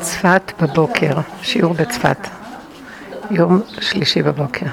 צפת 0.00 0.52
בבוקר, 0.60 1.16
שיעור 1.42 1.74
בצפת, 1.74 2.28
יום 3.30 3.60
שלישי 3.80 4.22
בבוקר. 4.22 4.66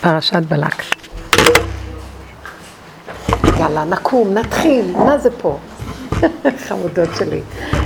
פרשת 0.00 0.42
בלק. 0.48 0.82
יאללה, 3.58 3.84
נקום, 3.84 4.34
נתחיל, 4.34 4.96
מה 4.96 5.18
זה 5.18 5.30
פה? 5.30 5.58
חמודות 6.68 7.08
שלי, 7.18 7.40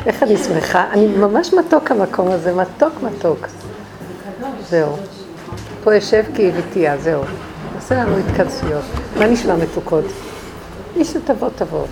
איך 0.07 0.23
אני 0.23 0.37
שמחה. 0.37 0.85
אני 0.93 1.07
ממש 1.07 1.55
מתוק 1.55 1.91
המקום 1.91 2.31
הזה, 2.31 2.55
מתוק 2.55 2.93
מתוק. 3.03 3.47
זהו. 4.69 4.97
פה 5.85 5.95
יושב 5.95 6.25
כי 6.35 6.49
הבאתיה, 6.49 6.99
זהו. 6.99 7.23
עושה 7.75 7.95
לנו 7.95 8.17
התכנסויות. 8.17 8.85
מה 9.19 9.27
נשמע 9.27 9.57
מתוקות? 9.57 10.05
מי 10.97 11.05
שתבוא, 11.05 11.49
תבוא. 11.57 11.87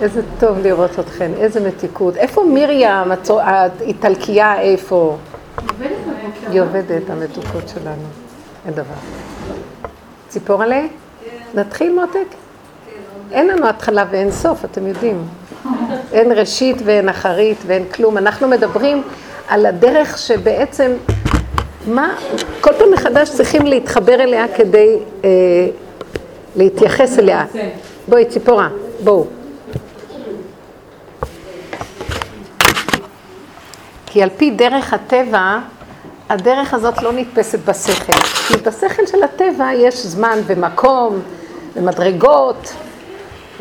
איזה 0.00 0.22
טוב 0.40 0.58
לראות 0.58 0.98
אתכן, 0.98 1.30
איזה 1.34 1.68
מתיקות. 1.68 2.16
איפה 2.16 2.44
מרים, 2.44 2.88
האיטלקייה, 3.30 4.60
איפה? 4.60 5.16
היא 6.50 6.60
עובדת, 6.60 7.10
המתוקות 7.10 7.68
שלנו. 7.68 8.06
אין 8.66 8.74
דבר. 8.74 8.94
ציפור 10.28 10.62
עליה? 10.62 10.82
כן. 11.24 11.60
נתחיל 11.60 11.94
מותק? 11.94 12.14
כן. 12.14 13.36
אין 13.36 13.46
לנו 13.48 13.68
התחלה 13.68 14.04
ואין 14.10 14.30
סוף, 14.30 14.64
אתם 14.64 14.86
יודעים. 14.86 15.24
אין 16.12 16.32
ראשית 16.32 16.76
ואין 16.84 17.08
אחרית 17.08 17.58
ואין 17.66 17.84
כלום. 17.94 18.18
אנחנו 18.18 18.48
מדברים 18.48 19.02
על 19.48 19.66
הדרך 19.66 20.18
שבעצם, 20.18 20.92
מה, 21.86 22.14
כל 22.60 22.72
פעם 22.78 22.90
מחדש 22.92 23.30
צריכים 23.30 23.66
להתחבר 23.66 24.14
אליה 24.14 24.44
כדי 24.56 24.96
אה, 25.24 25.28
להתייחס 26.56 27.18
אליה. 27.18 27.44
בואי, 28.08 28.24
ציפורה, 28.24 28.68
בואו. 29.04 29.26
כי 34.12 34.22
על 34.22 34.28
פי 34.36 34.50
דרך 34.50 34.92
הטבע, 34.92 35.58
הדרך 36.28 36.74
הזאת 36.74 37.02
לא 37.02 37.12
נתפסת 37.12 37.58
בשכל. 37.58 38.12
כי 38.48 38.56
בשכל 38.56 39.06
של 39.06 39.22
הטבע 39.22 39.72
יש 39.74 40.06
זמן 40.06 40.38
ומקום 40.46 41.20
ומדרגות 41.76 42.72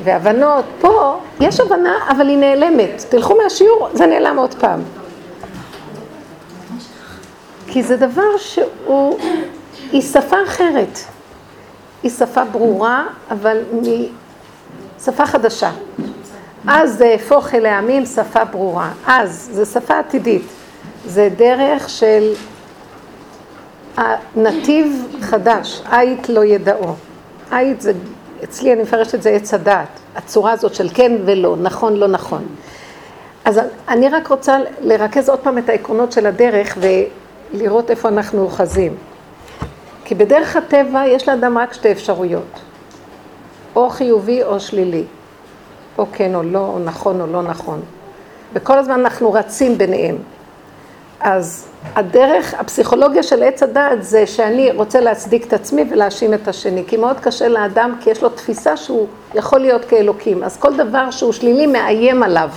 והבנות. 0.03 0.65
פה 0.81 1.19
יש 1.39 1.59
הבנה, 1.59 1.95
אבל 2.11 2.27
היא 2.27 2.37
נעלמת. 2.37 3.05
תלכו 3.09 3.37
מהשיעור, 3.43 3.89
זה 3.93 4.05
נעלם 4.05 4.37
עוד 4.37 4.53
פעם. 4.53 4.79
כי 7.67 7.83
זה 7.83 7.97
דבר 7.97 8.37
שהוא, 8.37 9.19
היא 9.91 10.01
שפה 10.01 10.37
אחרת. 10.47 10.99
היא 12.03 12.11
שפה 12.11 12.43
ברורה, 12.43 13.03
אבל 13.31 13.57
משפה 14.97 15.25
חדשה. 15.25 15.71
אז 16.67 16.97
זה 16.97 17.15
הפוך 17.19 17.55
אל 17.55 17.65
העמים 17.65 18.05
שפה 18.05 18.43
ברורה. 18.43 18.91
אז, 19.07 19.49
זה 19.51 19.65
שפה 19.65 19.99
עתידית. 19.99 20.45
זה 21.05 21.29
דרך 21.37 21.89
של 21.89 22.33
נתיב 24.35 25.07
חדש, 25.21 25.81
עית 25.91 26.29
לא 26.29 26.45
ידעו. 26.45 26.95
עית 27.51 27.81
זה, 27.81 27.93
אצלי 28.43 28.73
אני 28.73 28.81
מפרשת 28.81 29.15
את 29.15 29.23
זה 29.23 29.29
עץ 29.29 29.53
הדעת. 29.53 29.87
הצורה 30.15 30.51
הזאת 30.51 30.75
של 30.75 30.89
כן 30.93 31.11
ולא, 31.25 31.55
נכון, 31.61 31.95
לא 31.95 32.07
נכון. 32.07 32.45
אז 33.45 33.59
אני 33.87 34.09
רק 34.09 34.27
רוצה 34.27 34.57
לרכז 34.81 35.29
עוד 35.29 35.39
פעם 35.39 35.57
את 35.57 35.69
העקרונות 35.69 36.11
של 36.11 36.25
הדרך 36.25 36.77
ולראות 37.53 37.89
איפה 37.91 38.09
אנחנו 38.09 38.41
אוחזים. 38.41 38.95
כי 40.05 40.15
בדרך 40.15 40.55
הטבע 40.55 41.07
יש 41.07 41.29
לאדם 41.29 41.57
רק 41.57 41.73
שתי 41.73 41.91
אפשרויות, 41.91 42.59
או 43.75 43.89
חיובי 43.89 44.43
או 44.43 44.59
שלילי. 44.59 45.03
או 45.97 46.05
כן 46.13 46.35
או 46.35 46.43
לא, 46.43 46.59
או 46.59 46.79
נכון 46.79 47.21
או 47.21 47.27
לא 47.27 47.41
נכון. 47.41 47.81
וכל 48.53 48.77
הזמן 48.77 48.99
אנחנו 48.99 49.33
רצים 49.33 49.77
ביניהם. 49.77 50.17
אז 51.19 51.67
הדרך, 51.95 52.53
הפסיכולוגיה 52.53 53.23
של 53.23 53.43
עץ 53.43 53.63
הדעת 53.63 54.03
זה 54.03 54.27
שאני 54.27 54.71
רוצה 54.71 54.99
להצדיק 54.99 55.47
את 55.47 55.53
עצמי 55.53 55.85
ולהאשים 55.89 56.33
את 56.33 56.47
השני. 56.47 56.83
כי 56.87 56.97
מאוד 56.97 57.19
קשה 57.19 57.47
לאדם, 57.47 57.95
כי 57.99 58.09
יש 58.09 58.23
לו 58.23 58.29
תפיסה 58.29 58.77
שהוא 58.77 59.07
יכול 59.35 59.59
להיות 59.59 59.85
כאלוקים. 59.85 60.43
אז 60.43 60.57
כל 60.57 60.77
דבר 60.77 61.11
שהוא 61.11 61.33
שלילי 61.33 61.67
מאיים 61.67 62.23
עליו. 62.23 62.49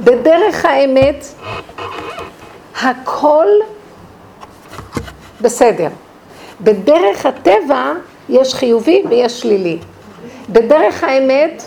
בדרך 0.00 0.64
האמת, 0.64 1.24
הכל 2.82 3.46
בסדר. 5.40 5.88
בדרך 6.60 7.26
הטבע 7.26 7.92
יש 8.28 8.54
חיובי 8.54 9.02
ויש 9.08 9.40
שלילי. 9.40 9.78
בדרך 10.48 11.04
האמת, 11.04 11.62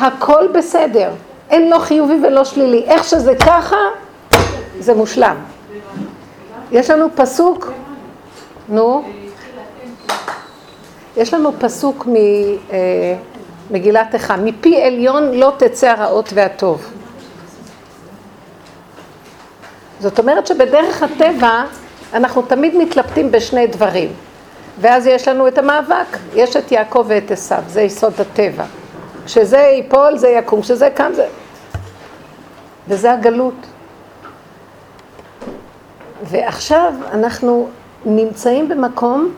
הכל 0.00 0.48
בסדר. 0.54 1.10
אין 1.50 1.70
לו 1.70 1.78
חיובי 1.80 2.26
ולא 2.26 2.44
שלילי. 2.44 2.84
איך 2.86 3.04
שזה 3.04 3.34
ככה, 3.46 3.76
זה 4.78 4.94
מושלם. 4.94 5.36
יש 6.72 6.90
לנו 6.90 7.08
פסוק, 7.14 7.72
נו, 8.68 9.04
יש 11.16 11.34
לנו 11.34 11.52
פסוק 11.58 12.06
ממגילת 13.70 14.06
אה, 14.06 14.14
איכה, 14.14 14.36
מפי 14.36 14.82
עליון 14.82 15.32
לא 15.32 15.52
תצא 15.58 15.88
הרעות 15.88 16.30
והטוב. 16.34 16.86
זאת 20.00 20.18
אומרת 20.18 20.46
שבדרך 20.46 21.02
הטבע 21.02 21.64
אנחנו 22.14 22.42
תמיד 22.42 22.76
מתלבטים 22.76 23.30
בשני 23.30 23.66
דברים. 23.66 24.12
ואז 24.80 25.06
יש 25.06 25.28
לנו 25.28 25.48
את 25.48 25.58
המאבק, 25.58 26.16
יש 26.34 26.56
את 26.56 26.72
יעקב 26.72 27.04
ואת 27.08 27.30
עשיו, 27.30 27.62
זה 27.68 27.82
יסוד 27.82 28.12
הטבע. 28.20 28.64
כשזה 29.26 29.58
ייפול 29.58 30.16
זה 30.18 30.28
יקום, 30.28 30.60
כשזה 30.60 30.90
קם 30.94 31.10
זה... 31.14 31.26
וזה 32.88 33.12
הגלות. 33.12 33.54
ועכשיו 36.22 36.92
אנחנו 37.12 37.68
נמצאים 38.04 38.68
במקום, 38.68 39.34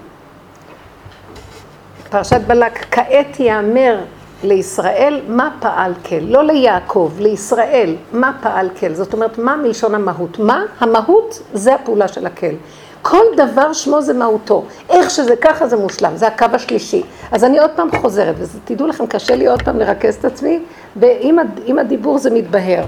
פרשת 2.10 2.40
בלק, 2.46 2.86
כעת 2.90 3.40
יאמר 3.40 4.00
לישראל 4.44 5.20
מה 5.28 5.56
פעל 5.60 5.92
כל, 6.08 6.16
לא 6.20 6.44
ליעקב, 6.44 7.12
לישראל, 7.18 7.96
מה 8.12 8.32
פעל 8.42 8.70
כל. 8.80 8.94
זאת 8.94 9.12
אומרת, 9.12 9.38
מה 9.38 9.56
מלשון 9.56 9.94
המהות? 9.94 10.38
מה? 10.38 10.62
המהות 10.80 11.42
זה 11.52 11.74
הפעולה 11.74 12.08
של 12.08 12.26
הקל. 12.26 12.54
כל 13.02 13.24
דבר 13.36 13.72
שמו 13.72 14.02
זה 14.02 14.12
מהותו. 14.12 14.64
איך 14.90 15.10
שזה 15.10 15.36
ככה 15.36 15.66
זה 15.66 15.76
מושלם, 15.76 16.16
זה 16.16 16.26
הקו 16.26 16.46
השלישי. 16.52 17.02
אז 17.32 17.44
אני 17.44 17.58
עוד 17.58 17.70
פעם 17.70 17.88
חוזרת, 18.00 18.34
ותדעו 18.38 18.86
לכם, 18.86 19.06
קשה 19.06 19.36
לי 19.36 19.46
עוד 19.46 19.62
פעם 19.62 19.78
לרכז 19.78 20.14
את 20.14 20.24
עצמי, 20.24 20.60
ועם 20.96 21.78
הדיבור 21.78 22.18
זה 22.18 22.30
מתבהר. 22.30 22.84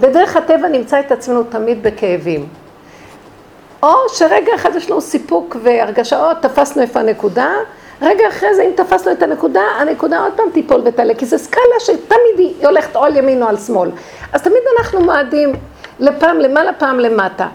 בדרך 0.00 0.36
הטבע 0.36 0.68
נמצא 0.68 1.00
את 1.00 1.12
עצמנו 1.12 1.42
תמיד 1.44 1.82
בכאבים. 1.82 2.46
או 3.82 3.94
שרגע 4.08 4.54
אחד 4.54 4.70
יש 4.74 4.90
לנו 4.90 5.00
סיפוק 5.00 5.56
והרגשה, 5.62 6.24
או 6.24 6.34
תפסנו 6.42 6.82
איפה 6.82 7.00
הנקודה, 7.00 7.50
רגע 8.02 8.28
אחרי 8.28 8.54
זה 8.54 8.62
אם 8.62 8.70
תפסנו 8.74 9.12
את 9.12 9.22
הנקודה, 9.22 9.60
הנקודה 9.60 10.20
עוד 10.20 10.32
פעם 10.32 10.46
תיפול 10.52 10.82
ותעלה, 10.84 11.14
כי 11.14 11.26
זו 11.26 11.38
סקאלה 11.38 11.80
שתמיד 11.80 12.38
היא 12.38 12.66
הולכת 12.66 12.96
או 12.96 13.04
על 13.04 13.16
ימין 13.16 13.42
או 13.42 13.48
על 13.48 13.56
שמאל. 13.56 13.90
אז 14.32 14.42
תמיד 14.42 14.62
אנחנו 14.78 15.00
מועדים 15.00 15.52
לפעם 16.00 16.38
למעלה, 16.38 16.72
פעם 16.72 17.00
למטה. 17.00 17.48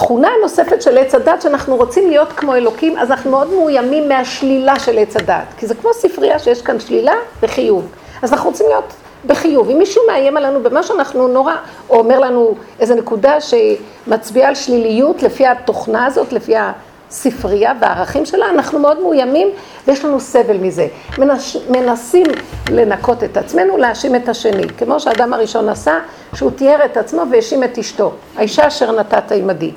התכונה 0.00 0.28
הנוספת 0.38 0.82
של 0.82 0.98
עץ 0.98 1.14
הדת, 1.14 1.42
שאנחנו 1.42 1.76
רוצים 1.76 2.10
להיות 2.10 2.32
כמו 2.32 2.54
אלוקים, 2.54 2.98
אז 2.98 3.10
אנחנו 3.10 3.30
מאוד 3.30 3.50
מאוימים 3.50 4.08
מהשלילה 4.08 4.78
של 4.78 4.98
עץ 4.98 5.16
הדת. 5.16 5.44
כי 5.56 5.66
זה 5.66 5.74
כמו 5.74 5.94
ספרייה 5.94 6.38
שיש 6.38 6.62
כאן 6.62 6.80
שלילה 6.80 7.12
וחיוב. 7.42 7.88
אז 8.22 8.32
אנחנו 8.32 8.50
רוצים 8.50 8.66
להיות 8.68 8.92
בחיוב. 9.26 9.70
אם 9.70 9.78
מישהו 9.78 10.02
מאיים 10.06 10.36
עלינו 10.36 10.62
במה 10.62 10.82
שאנחנו 10.82 11.28
נורא, 11.28 11.54
או 11.90 11.98
אומר 11.98 12.18
לנו 12.20 12.54
איזו 12.80 12.94
נקודה 12.94 13.34
שמצביעה 13.40 14.48
על 14.48 14.54
שליליות 14.54 15.22
לפי 15.22 15.46
התוכנה 15.46 16.06
הזאת, 16.06 16.32
לפי 16.32 16.54
הספרייה 16.56 17.72
והערכים 17.80 18.26
שלה, 18.26 18.50
אנחנו 18.50 18.78
מאוד 18.78 19.00
מאוימים 19.00 19.48
ויש 19.86 20.04
לנו 20.04 20.20
סבל 20.20 20.56
מזה. 20.56 20.86
מנש, 21.18 21.56
מנסים 21.70 22.26
לנקות 22.70 23.24
את 23.24 23.36
עצמנו, 23.36 23.76
להאשים 23.76 24.16
את 24.16 24.28
השני. 24.28 24.68
כמו 24.78 25.00
שהאדם 25.00 25.32
הראשון 25.32 25.68
עשה, 25.68 25.98
שהוא 26.34 26.50
תיאר 26.50 26.84
את 26.84 26.96
עצמו 26.96 27.22
והאשים 27.30 27.64
את 27.64 27.78
אשתו. 27.78 28.12
האישה 28.36 28.66
אשר 28.66 28.92
נתת 28.92 29.32
עמדי. 29.32 29.72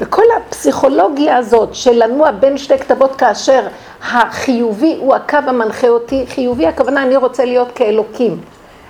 וכל 0.00 0.22
הפסיכולוגיה 0.36 1.36
הזאת 1.36 1.74
של 1.74 2.04
לנוע 2.04 2.30
בין 2.30 2.58
שתי 2.58 2.78
כתבות 2.78 3.16
כאשר 3.16 3.66
החיובי 4.10 4.96
הוא 5.00 5.14
הקו 5.14 5.36
המנחה 5.46 5.88
אותי, 5.88 6.24
חיובי 6.28 6.66
הכוונה 6.66 7.02
אני 7.02 7.16
רוצה 7.16 7.44
להיות 7.44 7.68
כאלוקים. 7.74 8.40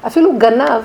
אפילו 0.07 0.33
גנב, 0.39 0.83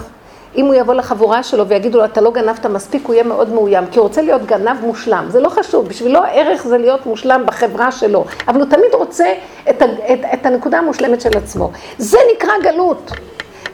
אם 0.55 0.65
הוא 0.65 0.75
יבוא 0.75 0.94
לחבורה 0.94 1.44
שלו 1.44 1.67
ויגידו 1.67 1.97
לו 1.97 2.05
אתה 2.05 2.21
לא 2.21 2.31
גנבת 2.31 2.65
מספיק, 2.65 3.05
הוא 3.05 3.13
יהיה 3.13 3.23
מאוד 3.23 3.49
מאוים, 3.49 3.88
כי 3.91 3.99
הוא 3.99 4.07
רוצה 4.07 4.21
להיות 4.21 4.45
גנב 4.45 4.81
מושלם. 4.81 5.25
זה 5.29 5.39
לא 5.39 5.49
חשוב, 5.49 5.88
בשבילו 5.88 6.23
הערך 6.23 6.67
זה 6.67 6.77
להיות 6.77 7.05
מושלם 7.05 7.44
בחברה 7.45 7.91
שלו, 7.91 8.25
אבל 8.47 8.61
הוא 8.61 8.69
תמיד 8.69 8.94
רוצה 8.94 9.25
את, 9.69 9.81
את, 9.81 10.19
את 10.33 10.45
הנקודה 10.45 10.77
המושלמת 10.77 11.21
של 11.21 11.38
עצמו. 11.38 11.71
זה 11.97 12.17
נקרא 12.35 12.53
גלות. 12.63 13.11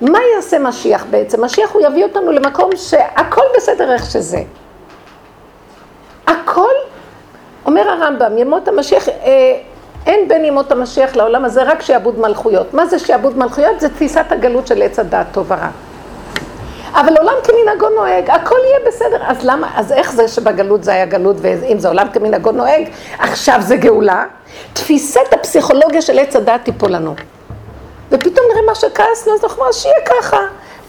מה 0.01 0.19
יעשה 0.35 0.59
משיח 0.59 1.05
בעצם? 1.09 1.45
משיח 1.45 1.71
הוא 1.71 1.81
יביא 1.81 2.03
אותנו 2.03 2.31
למקום 2.31 2.69
שהכל 2.75 3.41
בסדר 3.57 3.93
איך 3.93 4.05
שזה. 4.11 4.43
הכל, 6.27 6.73
אומר 7.65 7.89
הרמב"ם, 7.89 8.37
ימות 8.37 8.67
המשיח, 8.67 9.09
אה, 9.09 9.57
אין 10.05 10.27
בין 10.27 10.45
ימות 10.45 10.71
המשיח 10.71 11.15
לעולם 11.15 11.45
הזה 11.45 11.63
רק 11.63 11.81
שעבוד 11.81 12.19
מלכויות. 12.19 12.73
מה 12.73 12.85
זה 12.85 12.99
שעבוד 12.99 13.37
מלכויות? 13.37 13.79
זה 13.79 13.89
תפיסת 13.89 14.25
הגלות 14.29 14.67
של 14.67 14.81
עץ 14.81 14.99
הדעת 14.99 15.27
טוב 15.31 15.51
ורע. 15.51 15.69
אבל 16.95 17.17
עולם 17.17 17.33
כמנהגו 17.43 17.89
נוהג, 17.89 18.29
הכל 18.29 18.55
יהיה 18.65 18.79
בסדר. 18.87 19.23
אז 19.27 19.37
למה, 19.43 19.71
אז 19.75 19.91
איך 19.91 20.11
זה 20.11 20.27
שבגלות 20.27 20.83
זה 20.83 20.91
היה 20.93 21.05
גלות, 21.05 21.35
ואם 21.41 21.79
זה 21.79 21.87
עולם 21.87 22.07
כמנהגו 22.13 22.51
נוהג, 22.51 22.89
עכשיו 23.19 23.57
זה 23.61 23.75
גאולה? 23.75 24.25
תפיסת 24.73 25.33
הפסיכולוגיה 25.33 26.01
של 26.01 26.19
עץ 26.19 26.35
הדעת 26.35 26.65
תיפול 26.65 26.91
לנו. 26.91 27.15
ופתאום 28.11 28.45
נראה 28.51 28.61
מה 28.65 28.75
שכעסנו, 28.75 29.33
אז 29.33 29.43
אנחנו 29.43 29.57
אומרים, 29.57 29.73
שיהיה 29.73 29.95
ככה. 30.05 30.37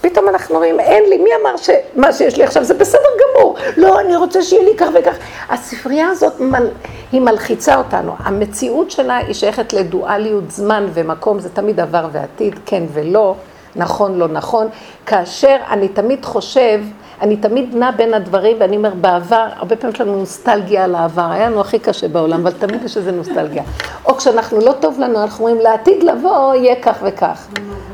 פתאום 0.01 0.29
אנחנו 0.29 0.57
רואים, 0.57 0.79
אין 0.79 1.03
לי, 1.09 1.17
מי 1.17 1.29
אמר 1.41 1.55
שמה 1.57 2.13
שיש 2.13 2.37
לי 2.37 2.43
עכשיו 2.43 2.63
זה 2.63 2.73
בסדר 2.73 3.09
גמור? 3.23 3.55
לא, 3.77 3.99
אני 3.99 4.15
רוצה 4.15 4.41
שיהיה 4.41 4.63
לי 4.63 4.77
כך 4.77 4.87
וכך. 4.93 5.15
הספרייה 5.49 6.09
הזאת, 6.09 6.39
מל, 6.39 6.67
היא 7.11 7.21
מלחיצה 7.21 7.75
אותנו. 7.75 8.11
המציאות 8.19 8.91
שלה 8.91 9.17
היא 9.17 9.33
שייכת 9.33 9.73
לדואליות 9.73 10.51
זמן 10.51 10.87
ומקום, 10.93 11.39
זה 11.39 11.49
תמיד 11.49 11.79
עבר 11.79 12.07
ועתיד, 12.11 12.59
כן 12.65 12.83
ולא, 12.93 13.35
נכון, 13.75 14.17
לא 14.17 14.27
נכון. 14.27 14.67
כאשר 15.05 15.57
אני 15.69 15.87
תמיד 15.87 16.25
חושב, 16.25 16.81
אני 17.21 17.37
תמיד 17.37 17.75
נע 17.75 17.91
בין 17.91 18.13
הדברים, 18.13 18.57
ואני 18.59 18.77
אומר, 18.77 18.93
בעבר, 19.01 19.47
הרבה 19.55 19.75
פעמים 19.75 19.93
יש 19.93 20.01
לנו 20.01 20.17
נוסטלגיה 20.17 20.83
על 20.83 20.95
העבר, 20.95 21.31
היה 21.31 21.49
לנו 21.49 21.61
הכי 21.61 21.79
קשה 21.79 22.07
בעולם, 22.07 22.39
אבל 22.39 22.51
תמיד 22.51 22.83
יש 22.83 22.97
איזה 22.97 23.11
נוסטלגיה. 23.11 23.63
או 24.05 24.15
כשאנחנו 24.15 24.59
לא 24.59 24.71
טוב 24.79 24.99
לנו, 24.99 25.21
אנחנו 25.21 25.47
אומרים, 25.47 25.63
לעתיד 25.63 26.03
לבוא, 26.03 26.55
יהיה 26.55 26.75
כך 26.81 26.97
וכך. 27.03 27.47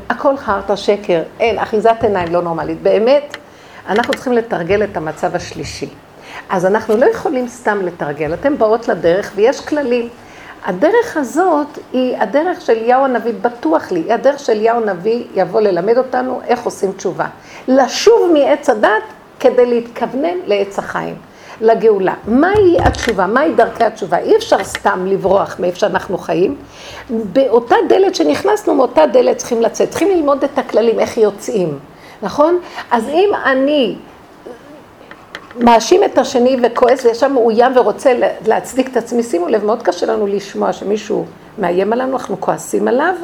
הכל 0.08 0.36
חרטא 0.36 0.76
שקר, 0.76 1.22
אין, 1.40 1.58
אחיזת 1.58 1.96
עיניים 2.02 2.32
לא 2.32 2.42
נורמלית. 2.42 2.82
באמת, 2.82 3.36
אנחנו 3.88 4.14
צריכים 4.14 4.32
לתרגל 4.32 4.84
את 4.84 4.96
המצב 4.96 5.36
השלישי. 5.36 5.88
אז 6.48 6.66
אנחנו 6.66 6.96
לא 6.96 7.06
יכולים 7.06 7.48
סתם 7.48 7.78
לתרגל, 7.82 8.34
אתן 8.34 8.58
באות 8.58 8.88
לדרך 8.88 9.32
ויש 9.34 9.60
כללים. 9.60 10.08
הדרך 10.64 11.16
הזאת 11.16 11.78
היא 11.92 12.16
הדרך 12.18 12.60
של 12.60 12.72
אליהו 12.72 13.04
הנביא, 13.04 13.32
בטוח 13.42 13.92
לי, 13.92 14.00
היא 14.00 14.12
הדרך 14.12 14.38
של 14.38 14.52
אליהו 14.52 14.76
הנביא 14.82 15.24
יבוא 15.34 15.60
ללמד 15.60 15.98
אותנו 15.98 16.40
איך 16.46 16.62
עושים 16.64 16.92
תשובה. 16.92 17.26
לשוב 17.68 18.32
מעץ 18.32 18.70
הדת 18.70 19.02
כדי 19.40 19.66
להתכוונן 19.66 20.36
לעץ 20.46 20.78
החיים, 20.78 21.14
לגאולה. 21.60 22.14
מהי 22.26 22.76
התשובה? 22.80 23.26
מהי 23.26 23.52
דרכי 23.52 23.84
התשובה? 23.84 24.18
אי 24.18 24.36
אפשר 24.36 24.64
סתם 24.64 25.06
לברוח 25.06 25.56
מאיפה 25.58 25.78
שאנחנו 25.78 26.18
חיים. 26.18 26.56
באותה 27.10 27.76
דלת 27.88 28.14
שנכנסנו, 28.14 28.74
מאותה 28.74 29.06
דלת 29.06 29.36
צריכים 29.36 29.62
לצאת. 29.62 29.90
צריכים 29.90 30.10
ללמוד 30.10 30.44
את 30.44 30.58
הכללים, 30.58 31.00
איך 31.00 31.16
יוצאים, 31.18 31.78
נכון? 32.22 32.58
אז 32.90 33.08
אם 33.08 33.30
אני 33.44 33.96
מאשים 35.60 36.04
את 36.04 36.18
השני 36.18 36.56
וכועס 36.62 37.04
וישר 37.04 37.28
מאוים 37.28 37.76
ורוצה 37.76 38.12
להצדיק 38.46 38.88
את 38.88 38.96
עצמי, 38.96 39.22
שימו 39.22 39.48
לב, 39.48 39.64
מאוד 39.64 39.82
קשה 39.82 40.06
לנו 40.06 40.26
לשמוע 40.26 40.72
שמישהו 40.72 41.26
מאיים 41.58 41.92
עלינו, 41.92 42.12
אנחנו 42.12 42.40
כועסים 42.40 42.88
עליו, 42.88 43.14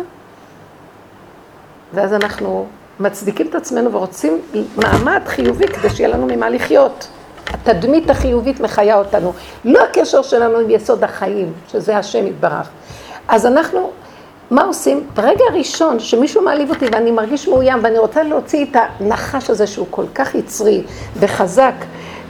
ואז 1.95 2.13
אנחנו 2.13 2.67
מצדיקים 3.01 3.47
את 3.47 3.55
עצמנו 3.55 3.93
ורוצים 3.93 4.41
מעמד 4.77 5.23
חיובי 5.27 5.69
כדי 5.69 5.91
שיהיה 5.91 6.09
לנו 6.09 6.27
ממה 6.27 6.51
לחיות. 6.51 7.09
התדמית 7.47 8.11
החיובית 8.11 8.61
מחיה 8.61 8.99
אותנו, 8.99 9.33
לא 9.65 9.85
הקשר 9.85 10.23
שלנו 10.23 10.59
עם 10.59 10.71
יסוד 10.71 11.05
החיים, 11.05 11.53
שזה 11.69 11.97
השם 11.97 12.27
יתברך. 12.27 12.69
אז 13.29 13.47
אנחנו, 13.47 13.91
מה 14.51 14.63
עושים? 14.63 15.07
ברגע 15.15 15.45
הראשון 15.51 16.01
שמישהו 16.01 16.43
מעליב 16.43 16.71
אותי 16.71 16.87
ואני 16.93 17.11
מרגיש 17.11 17.49
מאוים 17.49 17.79
ואני 17.83 17.99
רוצה 17.99 18.23
להוציא 18.23 18.65
את 18.65 18.77
הנחש 18.77 19.51
הזה 19.51 19.67
שהוא 19.67 19.87
כל 19.91 20.05
כך 20.15 20.35
יצרי 20.35 20.83
וחזק, 21.17 21.75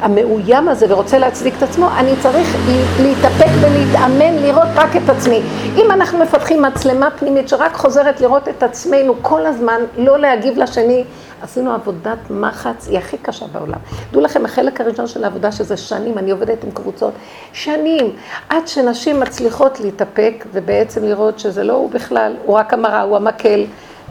המאוים 0.01 0.69
הזה 0.69 0.87
ורוצה 0.89 1.19
להצדיק 1.19 1.55
את 1.59 1.63
עצמו, 1.63 1.89
אני 1.99 2.13
צריך 2.23 2.57
להתאפק 3.03 3.51
ולהתאמן 3.61 4.43
לראות 4.43 4.69
רק 4.75 4.97
את 4.97 5.09
עצמי. 5.09 5.41
אם 5.77 5.91
אנחנו 5.91 6.19
מפתחים 6.19 6.63
מצלמה 6.63 7.11
פנימית 7.11 7.49
שרק 7.49 7.75
חוזרת 7.75 8.21
לראות 8.21 8.49
את 8.49 8.63
עצמנו 8.63 9.15
כל 9.23 9.47
הזמן, 9.47 9.81
לא 9.97 10.19
להגיב 10.19 10.59
לשני, 10.59 11.05
עשינו 11.43 11.75
עבודת 11.75 12.19
מחץ, 12.31 12.89
היא 12.89 12.99
הכי 12.99 13.19
קשה 13.19 13.47
בעולם. 13.53 13.79
דעו 14.13 14.21
לכם, 14.21 14.45
החלק 14.45 14.81
הראשון 14.81 15.07
של 15.07 15.25
העבודה, 15.25 15.53
שזה 15.53 15.77
שנים, 15.77 16.19
אני 16.19 16.31
עובדת 16.31 16.65
עם 16.65 16.71
קבוצות, 16.71 17.13
שנים, 17.53 18.13
עד 18.49 18.69
שנשים 18.69 19.21
מצליחות 19.21 19.81
להתאפק 19.81 20.47
ובעצם 20.53 21.05
לראות 21.05 21.39
שזה 21.39 21.65
לא 21.65 21.73
הוא 21.73 21.91
בכלל, 21.91 22.35
הוא 22.45 22.57
רק 22.57 22.73
המראה, 22.73 23.03
הוא 23.03 23.17
המקל, 23.17 23.65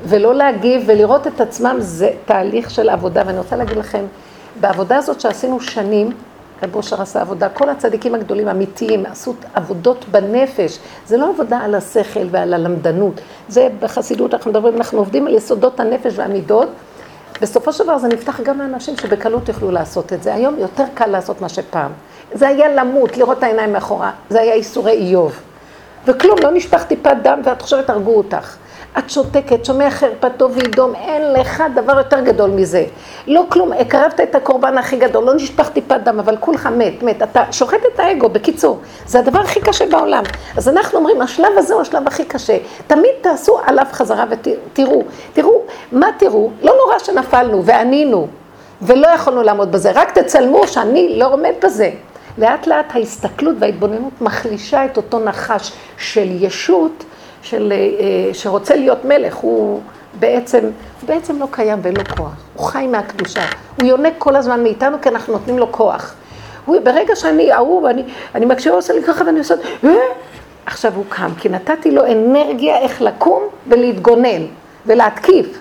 ולא 0.03 0.35
להגיב 0.35 0.83
ולראות 0.85 1.27
את 1.27 1.41
עצמם, 1.41 1.75
זה 1.79 2.09
תהליך 2.25 2.69
של 2.69 2.89
עבודה. 2.89 3.23
ואני 3.25 3.37
רוצה 3.37 3.55
להגיד 3.55 3.77
לכם, 3.77 4.05
בעבודה 4.59 4.97
הזאת 4.97 5.21
שעשינו 5.21 5.59
שנים, 5.59 6.11
רב 6.63 6.75
אושר 6.75 7.01
עשה 7.01 7.21
עבודה, 7.21 7.49
כל 7.49 7.69
הצדיקים 7.69 8.15
הגדולים, 8.15 8.47
אמיתיים, 8.47 9.05
עשו 9.05 9.33
עבודות 9.53 10.05
בנפש. 10.11 10.79
זה 11.07 11.17
לא 11.17 11.29
עבודה 11.29 11.57
על 11.57 11.75
השכל 11.75 12.27
ועל 12.31 12.53
הלמדנות. 12.53 13.21
זה 13.47 13.67
בחסידות, 13.79 14.33
אנחנו 14.33 14.51
מדברים, 14.51 14.75
אנחנו 14.75 14.99
עובדים 14.99 15.27
על 15.27 15.33
יסודות 15.33 15.79
הנפש 15.79 16.13
והמידות. 16.15 16.69
בסופו 17.41 17.73
של 17.73 17.83
דבר 17.83 17.97
זה 17.97 18.07
נפתח 18.07 18.41
גם 18.41 18.59
לאנשים 18.59 18.97
שבקלות 18.97 19.47
יוכלו 19.47 19.71
לעשות 19.71 20.13
את 20.13 20.23
זה. 20.23 20.33
היום 20.33 20.55
יותר 20.59 20.83
קל 20.93 21.07
לעשות 21.07 21.41
מה 21.41 21.49
שפעם. 21.49 21.91
זה 22.33 22.47
היה 22.47 22.69
למות, 22.75 23.17
לראות 23.17 23.37
את 23.37 23.43
העיניים 23.43 23.73
מאחורה. 23.73 24.11
זה 24.29 24.41
היה 24.41 24.53
איסורי 24.53 24.91
איוב. 24.91 25.39
וכלום, 26.05 26.37
לא 26.43 26.51
נשפך 26.51 26.83
טיפת 26.83 27.15
דם 27.23 27.39
ואת 27.43 27.61
חושבת, 27.61 27.89
הרגו 27.89 28.17
אותך. 28.17 28.55
את 28.97 29.09
שותקת, 29.09 29.65
שומע 29.65 29.91
חרפתו 29.91 30.51
וידום, 30.51 30.95
אין 30.95 31.33
לך 31.33 31.63
דבר 31.75 31.97
יותר 31.97 32.19
גדול 32.19 32.49
מזה. 32.49 32.85
לא 33.27 33.45
כלום, 33.49 33.73
הקרבת 33.73 34.19
את 34.19 34.35
הקורבן 34.35 34.77
הכי 34.77 34.97
גדול, 34.97 35.23
לא 35.23 35.33
נשפך 35.35 35.69
טיפת 35.69 35.99
דם, 36.03 36.19
אבל 36.19 36.37
כולך 36.39 36.69
מת, 36.77 37.03
מת. 37.03 37.21
אתה 37.23 37.43
שוחט 37.51 37.79
את 37.93 37.99
האגו, 37.99 38.29
בקיצור. 38.29 38.79
זה 39.05 39.19
הדבר 39.19 39.39
הכי 39.39 39.61
קשה 39.61 39.85
בעולם. 39.85 40.23
אז 40.57 40.69
אנחנו 40.69 40.99
אומרים, 40.99 41.21
השלב 41.21 41.57
הזה 41.57 41.73
הוא 41.73 41.81
השלב 41.81 42.07
הכי 42.07 42.25
קשה. 42.25 42.57
תמיד 42.87 43.11
תעשו 43.21 43.59
עליו 43.65 43.85
חזרה 43.91 44.25
ותראו. 44.29 45.03
תראו, 45.33 45.61
מה 45.91 46.09
תראו? 46.17 46.49
לא 46.61 46.73
נורא 46.85 46.99
שנפלנו 46.99 47.65
וענינו, 47.65 48.27
ולא 48.81 49.07
יכולנו 49.07 49.43
לעמוד 49.43 49.71
בזה, 49.71 49.91
רק 49.95 50.19
תצלמו 50.19 50.67
שאני 50.67 51.19
לא 51.19 51.33
עומד 51.33 51.53
בזה. 51.63 51.91
לאט 52.37 52.67
לאט 52.67 52.95
ההסתכלות 52.95 53.55
וההתבוננות 53.59 54.21
מחלישה 54.21 54.85
את 54.85 54.97
אותו 54.97 55.19
נחש 55.19 55.71
של 55.97 56.27
ישות. 56.43 57.03
של, 57.49 57.73
אה, 57.73 58.33
שרוצה 58.33 58.75
להיות 58.75 59.05
מלך, 59.05 59.35
הוא 59.35 59.81
בעצם, 60.19 60.59
בעצם 61.05 61.39
לא 61.39 61.47
קיים 61.51 61.79
ואין 61.81 61.97
לו 61.97 62.03
כוח. 62.17 62.33
הוא 62.55 62.65
חי 62.65 62.87
מהקדושה. 62.87 63.41
הוא 63.81 63.87
יונק 63.87 64.13
כל 64.17 64.35
הזמן 64.35 64.63
מאיתנו 64.63 64.97
כי 65.01 65.09
אנחנו 65.09 65.33
נותנים 65.33 65.59
לו 65.59 65.71
כוח. 65.71 66.15
הוא, 66.65 66.77
ברגע 66.83 67.15
שאני 67.15 67.53
אהוב, 67.53 67.85
אני, 67.85 68.03
אני 68.35 68.45
מקשיבה, 68.45 68.73
הוא 68.73 68.79
עושה 68.79 68.93
לי 68.93 69.03
ככה 69.03 69.23
ואני 69.25 69.39
עושה... 69.39 69.55
אה? 69.83 69.89
עכשיו 70.65 70.93
הוא 70.95 71.05
קם, 71.09 71.29
כי 71.37 71.49
נתתי 71.49 71.91
לו 71.91 72.05
אנרגיה 72.05 72.77
איך 72.77 73.01
לקום 73.01 73.43
ולהתגונן, 73.67 74.45
ולהתקיף, 74.85 75.59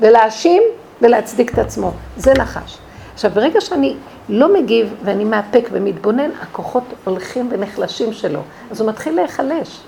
ולהאשים 0.00 0.62
ולהצדיק 1.02 1.52
את 1.52 1.58
עצמו. 1.58 1.92
זה 2.16 2.32
נחש. 2.34 2.78
עכשיו, 3.14 3.30
ברגע 3.34 3.60
שאני 3.60 3.96
לא 4.28 4.54
מגיב 4.54 4.94
ואני 5.04 5.24
מאפק 5.24 5.68
ומתבונן, 5.72 6.30
הכוחות 6.42 6.82
הולכים 7.04 7.48
ונחלשים 7.50 8.12
שלו. 8.12 8.40
אז 8.70 8.80
הוא 8.80 8.88
מתחיל 8.88 9.14
להיחלש. 9.14 9.80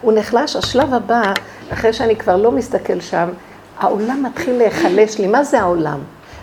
הוא 0.00 0.12
נחלש, 0.12 0.56
השלב 0.56 0.94
הבא, 0.94 1.22
אחרי 1.72 1.92
שאני 1.92 2.16
כבר 2.16 2.36
לא 2.36 2.52
מסתכל 2.52 3.00
שם, 3.00 3.28
העולם 3.78 4.22
מתחיל 4.22 4.58
להיחלש 4.58 5.18
לי. 5.18 5.26
מה 5.26 5.44
זה 5.44 5.60
העולם? 5.60 5.98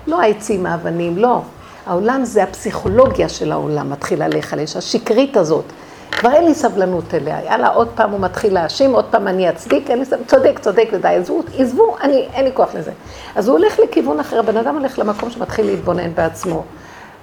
לא 0.07 0.21
העצים, 0.21 0.65
האבנים, 0.65 1.17
לא. 1.17 1.41
העולם 1.85 2.25
זה 2.25 2.43
הפסיכולוגיה 2.43 3.29
של 3.29 3.51
העולם 3.51 3.89
מתחילה 3.89 4.27
להיחלש, 4.27 4.75
השקרית 4.75 5.37
הזאת. 5.37 5.65
כבר 6.11 6.33
אין 6.33 6.45
לי 6.45 6.53
סבלנות 6.53 7.13
אליה. 7.13 7.43
יאללה, 7.45 7.67
עוד 7.67 7.87
פעם 7.95 8.11
הוא 8.11 8.19
מתחיל 8.19 8.53
להאשים, 8.53 8.93
עוד 8.93 9.05
פעם 9.11 9.27
אני 9.27 9.49
אצדיק, 9.49 9.89
אין 9.89 9.99
לי 9.99 10.05
סבלנות, 10.05 10.27
צודק, 10.27 10.59
צודק, 10.61 10.89
ודי, 10.91 11.07
עזבו, 11.07 11.41
עזבו, 11.57 11.95
אני, 12.01 12.27
אין 12.33 12.45
לי 12.45 12.51
כוח 12.53 12.75
לזה. 12.75 12.91
אז 13.35 13.47
הוא 13.47 13.57
הולך 13.57 13.79
לכיוון 13.79 14.19
אחר, 14.19 14.39
הבן 14.39 14.57
אדם 14.57 14.77
הולך 14.77 14.99
למקום 14.99 15.29
שמתחיל 15.29 15.65
להתבונן 15.65 16.13
בעצמו. 16.15 16.63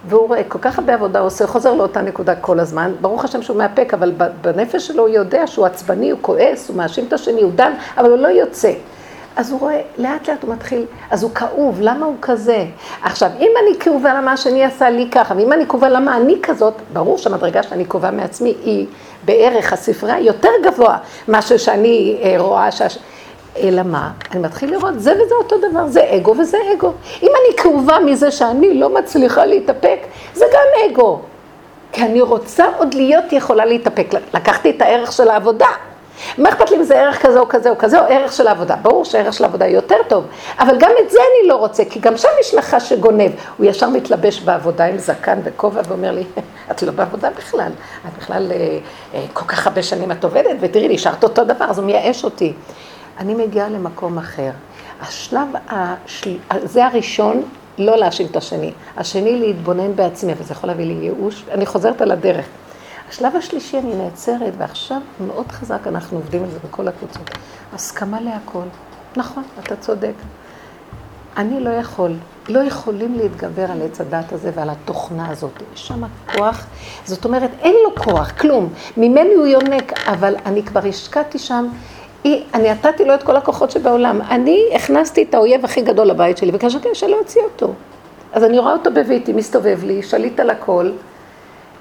והוא 0.08 0.28
רואה 0.28 0.42
כל 0.48 0.58
כך 0.62 0.78
הרבה 0.78 0.94
עבודה 0.94 1.18
הוא 1.18 1.26
עושה, 1.26 1.46
חוזר 1.46 1.74
לאותה 1.74 2.02
נקודה 2.02 2.34
כל 2.34 2.60
הזמן, 2.60 2.92
ברוך 3.00 3.24
השם 3.24 3.42
שהוא 3.42 3.56
מאפק, 3.56 3.94
אבל 3.94 4.12
בנפש 4.40 4.86
שלו 4.86 5.02
הוא 5.06 5.14
יודע 5.14 5.46
שהוא 5.46 5.66
עצבני, 5.66 6.10
הוא 6.10 6.18
כועס, 6.22 6.68
הוא 6.68 6.76
מאשים 6.76 7.04
את 7.08 7.12
השני, 7.12 7.42
הוא 7.42 7.52
דן, 7.54 7.72
אבל 7.96 8.10
הוא 8.10 8.18
לא 8.18 8.28
יוצא. 8.28 8.72
אז 9.36 9.52
הוא 9.52 9.60
רואה, 9.60 9.80
לאט 9.98 10.28
לאט 10.28 10.42
הוא 10.42 10.54
מתחיל, 10.54 10.84
אז 11.10 11.22
הוא 11.22 11.30
כאוב, 11.34 11.78
למה 11.80 12.06
הוא 12.06 12.14
כזה? 12.22 12.64
עכשיו, 13.02 13.30
אם 13.40 13.50
אני 13.62 13.78
כאובה 13.80 14.14
למה 14.14 14.32
השני 14.32 14.64
עשה 14.64 14.90
לי 14.90 15.08
ככה, 15.10 15.34
ואם 15.36 15.52
אני 15.52 15.66
כאובה 15.66 15.88
למה 15.88 16.16
אני 16.16 16.36
כזאת, 16.42 16.74
ברור 16.92 17.18
שהמדרגה 17.18 17.62
שאני 17.62 17.86
כאובה 17.86 18.10
מעצמי 18.10 18.54
היא 18.64 18.86
בערך 19.24 19.72
הספרייה 19.72 20.20
יותר 20.20 20.48
גבוה 20.64 20.96
מאשר 21.28 21.56
שאני 21.56 22.18
אה, 22.22 22.34
רואה 22.38 22.72
שהש... 22.72 22.98
אלא 23.56 23.82
מה? 23.82 24.10
אני 24.32 24.40
מתחיל 24.40 24.70
לראות, 24.70 25.00
זה 25.00 25.12
וזה 25.12 25.34
אותו 25.34 25.56
דבר, 25.70 25.86
זה 25.88 26.00
אגו 26.16 26.34
וזה 26.38 26.58
אגו. 26.72 26.92
אם 27.22 27.28
אני 27.28 27.56
כאובה 27.56 27.98
מזה 27.98 28.30
שאני 28.30 28.74
לא 28.80 28.94
מצליחה 28.94 29.44
להתאפק, 29.44 29.98
זה 30.34 30.44
גם 30.52 30.90
אגו. 30.90 31.20
כי 31.92 32.02
אני 32.02 32.20
רוצה 32.20 32.64
עוד 32.78 32.94
להיות 32.94 33.32
יכולה 33.32 33.64
להתאפק. 33.64 34.06
לקחתי 34.34 34.70
את 34.70 34.82
הערך 34.82 35.12
של 35.12 35.28
העבודה. 35.28 35.68
מה 36.38 36.48
אכפת 36.48 36.70
לי 36.70 36.76
אם 36.76 36.82
זה 36.82 37.00
ערך 37.00 37.26
כזה 37.26 37.40
או 37.40 37.48
כזה 37.48 37.70
או 37.70 37.78
כזה, 37.78 37.98
או 37.98 38.04
ערך 38.04 38.32
של 38.32 38.46
העבודה? 38.46 38.76
ברור 38.82 39.04
שערך 39.04 39.32
של 39.32 39.44
העבודה 39.44 39.66
יותר 39.66 39.96
טוב, 40.08 40.24
אבל 40.58 40.76
גם 40.78 40.90
את 41.04 41.10
זה 41.10 41.18
אני 41.18 41.48
לא 41.48 41.56
רוצה, 41.56 41.84
כי 41.84 42.00
גם 42.00 42.16
שם 42.16 42.28
יש 42.40 42.54
לך 42.54 42.76
שגונב. 42.80 43.30
הוא 43.56 43.66
ישר 43.66 43.88
מתלבש 43.88 44.40
בעבודה 44.40 44.84
עם 44.84 44.98
זקן 44.98 45.38
וכובע 45.44 45.80
ואומר 45.88 46.10
לי, 46.10 46.24
את 46.70 46.82
לא 46.82 46.92
בעבודה 46.92 47.30
בכלל, 47.36 47.70
את 48.08 48.18
בכלל 48.18 48.52
אה, 48.52 48.78
אה, 49.14 49.24
כל 49.32 49.44
כך 49.44 49.66
הרבה 49.66 49.82
שנים 49.82 50.12
את 50.12 50.24
עובדת, 50.24 50.56
ותראי 50.60 50.88
לי, 50.88 50.94
השארת 50.94 51.24
אותו 51.24 51.44
דבר, 51.44 51.64
אז 51.64 51.78
הוא 51.78 51.86
מייאש 51.86 52.24
אותי. 52.24 52.52
אני 53.18 53.34
מגיעה 53.34 53.68
למקום 53.68 54.18
אחר. 54.18 54.50
השלב, 55.00 55.48
השל... 55.68 56.38
זה 56.64 56.86
הראשון, 56.86 57.42
לא 57.78 57.96
להאשים 57.96 58.26
את 58.26 58.36
השני. 58.36 58.72
השני, 58.96 59.38
להתבונן 59.38 59.96
בעצמי, 59.96 60.32
וזה 60.38 60.52
יכול 60.52 60.68
להביא 60.68 60.84
לי 60.84 60.92
ייאוש. 60.92 61.44
אני 61.50 61.66
חוזרת 61.66 62.00
על 62.00 62.10
הדרך. 62.10 62.46
השלב 63.08 63.36
השלישי, 63.36 63.78
אני 63.78 63.94
נעצרת, 63.94 64.52
ועכשיו 64.58 65.00
מאוד 65.26 65.52
חזק 65.52 65.86
אנחנו 65.86 66.18
עובדים 66.18 66.44
על 66.44 66.50
זה 66.50 66.58
בכל 66.68 66.88
הקבוצות. 66.88 67.30
הסכמה 67.72 68.20
להכל. 68.20 68.64
נכון, 69.16 69.42
אתה 69.62 69.76
צודק. 69.76 70.14
אני 71.36 71.60
לא 71.60 71.70
יכול, 71.70 72.16
לא 72.48 72.60
יכולים 72.60 73.14
להתגבר 73.14 73.70
על 73.70 73.82
עץ 73.82 74.00
הדת 74.00 74.32
הזה 74.32 74.50
ועל 74.54 74.70
התוכנה 74.70 75.30
הזאת. 75.30 75.62
יש 75.74 75.88
שם 75.88 76.02
כוח, 76.32 76.66
זאת 77.04 77.24
אומרת, 77.24 77.50
אין 77.60 77.74
לו 77.84 78.02
כוח, 78.04 78.30
כלום. 78.30 78.68
ממני 78.96 79.34
הוא 79.34 79.46
יונק, 79.46 79.92
אבל 80.06 80.34
אני 80.46 80.62
כבר 80.62 80.86
השקעתי 80.88 81.38
שם 81.38 81.68
אני 82.24 82.70
נתתי 82.70 83.04
לו 83.04 83.14
את 83.14 83.22
כל 83.22 83.36
הכוחות 83.36 83.70
שבעולם. 83.70 84.20
אני 84.22 84.64
הכנסתי 84.74 85.22
את 85.22 85.34
האויב 85.34 85.64
הכי 85.64 85.82
גדול 85.82 86.06
לבית 86.06 86.36
שלי, 86.38 86.50
וקשרתי 86.54 86.88
שלא 86.94 87.10
להוציא 87.10 87.42
אותו. 87.42 87.72
אז 88.32 88.44
אני 88.44 88.58
רואה 88.58 88.72
אותו 88.72 88.90
בביתי, 88.94 89.32
מסתובב 89.32 89.80
לי, 89.84 90.02
שליט 90.02 90.40
על 90.40 90.50
הכל. 90.50 90.90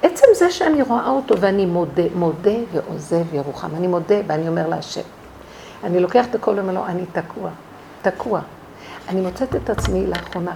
עצם 0.02 0.28
זה 0.36 0.52
שאני 0.52 0.82
רואה 0.82 1.10
אותו 1.10 1.36
ואני 1.40 1.66
מודה, 1.66 2.04
מודה 2.16 2.52
ועוזב 2.72 3.34
ירוחם. 3.34 3.70
אני 3.78 3.88
מודה 3.88 4.16
ואני 4.28 4.48
אומר 4.48 4.68
להשם. 4.68 5.02
אני 5.84 6.00
לוקח 6.00 6.26
את 6.26 6.36
הכל 6.36 6.52
ואומר 6.52 6.74
לו, 6.74 6.86
אני 6.86 7.04
תקוע, 7.12 7.50
תקוע. 8.02 8.40
אני 9.10 9.22
מוצאת 9.22 9.56
את 9.56 9.70
עצמי 9.70 10.08
לאחרונה, 10.08 10.52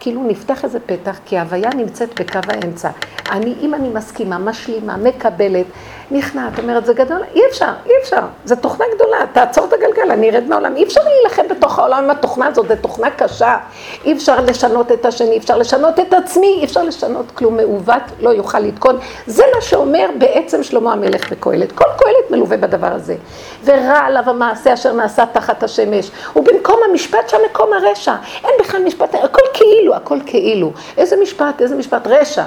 כאילו 0.00 0.22
נפתח 0.22 0.64
איזה 0.64 0.80
פתח, 0.80 1.18
כי 1.24 1.38
ההוויה 1.38 1.70
נמצאת 1.76 2.20
בקו 2.20 2.38
האמצע. 2.48 2.90
אני, 3.30 3.54
אם 3.60 3.74
אני 3.74 3.88
מסכימה, 3.88 4.38
משלימה, 4.38 4.96
מקבלת, 4.96 5.66
נכנעת, 6.10 6.58
אומרת, 6.58 6.86
זה 6.86 6.92
גדול, 6.92 7.22
אי 7.34 7.40
אפשר, 7.50 7.72
אי 7.86 7.92
אפשר, 8.02 8.20
זו 8.44 8.56
תוכנה 8.56 8.84
גדולה, 8.94 9.18
תעצור 9.32 9.64
את 9.64 9.72
הגלגל, 9.72 10.10
אני 10.10 10.30
ארד 10.30 10.44
מהעולם, 10.48 10.76
אי 10.76 10.84
אפשר 10.84 11.00
להילחם 11.04 11.42
בתוך 11.50 11.78
העולם 11.78 12.04
עם 12.04 12.10
התוכנה 12.10 12.46
הזאת, 12.46 12.68
זו 12.68 12.74
תוכנה 12.80 13.10
קשה, 13.10 13.56
אי 14.04 14.12
אפשר 14.12 14.40
לשנות 14.40 14.92
את 14.92 15.06
השני, 15.06 15.30
אי 15.30 15.38
אפשר 15.38 15.58
לשנות 15.58 16.00
את 16.00 16.14
עצמי, 16.14 16.56
אי 16.60 16.64
אפשר 16.64 16.82
לשנות 16.82 17.26
כלום. 17.34 17.50
מעוות, 17.56 18.02
לא 18.20 18.30
יוכל 18.30 18.58
לתקון, 18.58 18.98
זה 19.26 19.42
מה 19.54 19.60
שאומר 19.60 20.06
בעצם 20.18 20.62
שלמה 20.62 20.92
המלך 20.92 21.32
בקהלת, 21.32 21.72
כל 21.72 21.84
קהלת 21.98 22.30
מלווה 22.30 22.56
בדבר 22.56 22.92
הזה, 22.92 23.16
ורע 23.64 23.98
עליו 23.98 24.22
המעשה 24.26 24.74
אשר 24.74 24.92
נעשה 24.92 25.24
תחת 25.32 25.62
השמש, 25.62 26.10
ובמקום 26.36 26.76
המשפט 26.90 27.28
שם 27.28 27.38
מקום 27.50 27.72
הרשע, 27.72 28.14
אין 28.44 28.52
בכלל 28.60 28.82
משפט, 28.84 29.14
הכל 29.14 29.42
כאילו, 29.54 29.94
הכל 29.94 30.18
כאילו, 30.26 30.72
איזה 30.96 31.16
משפט, 31.22 31.62
איזה 31.62 31.76
משפט, 31.76 32.06
רשע. 32.06 32.44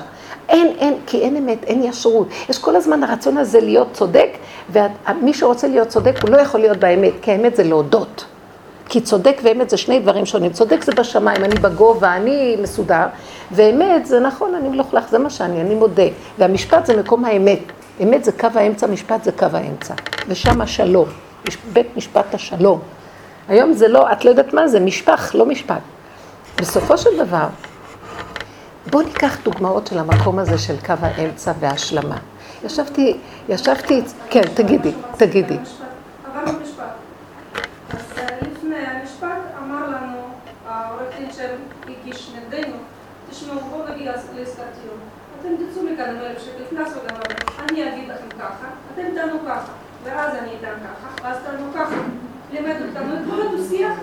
אין, 0.50 0.68
אין, 0.78 0.98
כי 1.08 1.22
אין 1.22 1.36
אמת, 1.36 1.64
אין 1.64 1.84
ישרות. 1.84 2.28
יש 2.50 2.60
כל 2.60 2.76
הזמן 2.76 3.04
הרצון 3.04 3.38
הזה 3.38 3.60
להיות 3.60 3.88
צודק, 3.94 4.30
ומי 4.70 5.34
שרוצה 5.34 5.68
להיות 5.68 5.88
צודק 5.88 6.16
הוא 6.22 6.30
לא 6.30 6.38
יכול 6.38 6.60
להיות 6.60 6.78
באמת, 6.78 7.14
כי 7.22 7.32
האמת 7.32 7.56
זה 7.56 7.64
להודות. 7.64 8.26
כי 8.90 9.02
צודק 9.02 9.42
ואמת 9.44 9.70
זה 9.70 9.78
שני 9.78 10.00
דברים 10.00 10.26
שונים. 10.26 10.52
צודק 10.52 10.84
זה 10.84 10.92
בשמיים, 10.92 11.44
אני 11.44 11.56
בגובה, 11.56 12.16
אני 12.16 12.56
מסודר, 12.62 13.06
ואמת 13.52 14.06
זה 14.06 14.20
נכון, 14.20 14.56
אני 14.56 14.70
מלוכלך, 14.70 15.10
זה 15.10 15.20
מה 15.20 15.30
שאני, 15.30 15.62
אני 15.62 15.76
מודה. 15.76 16.04
והמשפט 16.40 16.86
זה 16.86 16.98
מקום 16.98 17.26
האמת. 17.26 17.60
אמת 18.04 18.24
זה 18.24 18.32
קו 18.32 18.48
האמצע, 18.56 18.88
משפט 18.88 19.24
זה 19.24 19.32
קו 19.32 19.46
האמצע. 19.54 19.94
ושם 20.28 20.62
השלום, 20.62 21.06
בית 21.74 21.98
משפט 21.98 22.36
השלום. 22.36 22.80
היום 23.48 23.74
זה 23.74 23.88
לא, 23.88 24.12
את 24.12 24.26
לא 24.26 24.30
יודעת 24.30 24.54
מה 24.54 24.68
זה, 24.68 24.80
משפח, 24.80 25.36
לא 25.36 25.46
משפט. 25.46 25.82
בסופו 26.58 26.98
של 26.98 27.10
דבר, 27.18 27.48
בואו 28.92 29.04
ניקח 29.04 29.38
דוגמאות 29.44 29.88
של 29.88 29.98
המקום 29.98 30.40
הזה 30.40 30.58
של 30.58 30.76
קו 30.86 30.94
האמצע 31.02 31.52
וההשלמה. 31.60 32.18
ישבתי, 32.66 33.18
ישבתי, 33.50 34.02
כן, 34.30 34.42
תגידי, 34.54 34.92
תגידי. 35.18 35.58
אתם 45.42 45.50
תצאו 45.56 45.84
מכאן 45.84 46.10
עם 46.10 46.18
אלף 46.18 46.40
שקל 46.40 46.64
קנס 46.70 46.90
וגמרנו. 46.90 47.24
אני 47.60 47.90
אגיד 47.90 48.10
לכם 48.10 48.30
ככה, 48.40 48.68
אתם 48.94 49.04
תענו 49.16 49.40
ככה, 49.48 49.72
ואז 50.04 50.36
אני 50.36 50.52
אתן 50.60 50.74
ככה, 50.84 51.24
ואז 51.24 51.38
תענו 51.46 51.74
ככה. 51.76 51.96
לימד 52.52 52.76
אותנו 52.88 53.14
את 53.14 53.20
כל 53.30 53.42
הדו-שיח, 53.42 53.94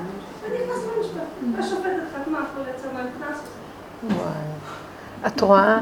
ונכנס 0.42 0.84
למשפט. 0.96 1.58
השופטת 1.58 2.02
חתמה, 2.14 2.40
כל 2.54 2.60
יצא 2.70 2.86
מהקנס. 2.92 3.40
וואי. 4.02 4.16
את 5.26 5.40
רואה? 5.40 5.78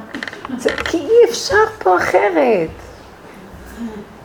זה, 0.56 0.70
כי 0.84 0.96
אי 0.96 1.30
אפשר 1.30 1.64
פה 1.78 1.96
אחרת. 1.96 2.68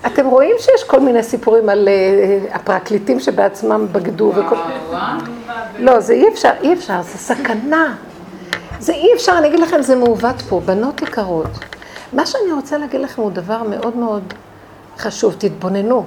אתם 0.06 0.26
רואים 0.26 0.56
שיש 0.60 0.84
כל 0.88 1.00
מיני 1.00 1.24
סיפורים 1.24 1.70
על 1.70 1.88
uh, 1.88 2.56
הפרקליטים 2.56 3.20
שבעצמם 3.20 3.88
בגדו 3.92 4.32
וכל... 4.36 4.56
לא, 5.80 6.00
זה 6.00 6.14
אי 6.14 6.28
אפשר, 6.34 6.52
אי 6.62 6.74
אפשר, 6.74 7.02
זה 7.02 7.18
סכנה. 7.18 7.96
זה 8.80 8.94
אי 8.94 9.14
אפשר, 9.16 9.32
אני 9.38 9.48
אגיד 9.48 9.60
לכם, 9.60 9.82
זה 9.82 9.96
מעוות 9.96 10.42
פה, 10.42 10.62
בנות 10.66 11.02
יקרות. 11.02 11.50
מה 12.14 12.26
שאני 12.26 12.52
רוצה 12.52 12.78
להגיד 12.78 13.02
לכם 13.02 13.22
הוא 13.22 13.32
דבר 13.32 13.64
מאוד 13.64 13.98
מאוד 13.98 14.34
חשוב, 14.98 15.36
תתבוננו. 15.38 16.06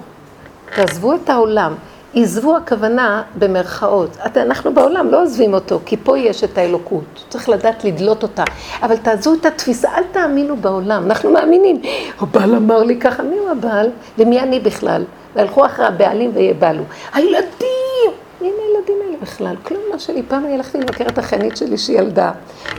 תעזבו 0.74 1.14
את 1.14 1.28
העולם. 1.28 1.74
עזבו 2.18 2.56
הכוונה 2.56 3.22
במרכאות. 3.38 4.16
אנחנו 4.36 4.74
בעולם 4.74 5.10
לא 5.10 5.22
עוזבים 5.22 5.54
אותו, 5.54 5.80
כי 5.86 5.96
פה 5.96 6.18
יש 6.18 6.44
את 6.44 6.58
האלוקות. 6.58 7.24
צריך 7.28 7.48
לדעת 7.48 7.84
לדלות 7.84 8.22
אותה. 8.22 8.44
אבל 8.82 8.96
תעזבו 8.96 9.34
את 9.34 9.46
התפיסה, 9.46 9.88
אל 9.96 10.02
תאמינו 10.12 10.56
בעולם. 10.56 11.04
אנחנו 11.06 11.30
מאמינים. 11.30 11.82
הבעל 12.20 12.54
אמר 12.54 12.82
לי 12.82 13.00
ככה, 13.00 13.22
מי 13.22 13.38
הוא 13.38 13.50
הבעל? 13.50 13.90
ומי 14.18 14.40
אני 14.40 14.60
בכלל? 14.60 15.04
והלכו 15.34 15.66
אחרי 15.66 15.86
הבעלים 15.86 16.30
ויבעלו. 16.34 16.82
הילדים! 17.14 18.10
מי 18.40 18.48
הילדים 18.48 18.96
האלה 19.04 19.16
בכלל? 19.22 19.56
כלום 19.62 19.80
מה 19.92 19.98
שלי. 19.98 20.22
פעם 20.28 20.44
אני 20.44 20.54
הלכתי 20.54 20.78
לבקר 20.78 21.04
את 21.08 21.18
החנית 21.18 21.56
שלי 21.56 21.78
שהיא 21.78 21.98
ילדה. 21.98 22.32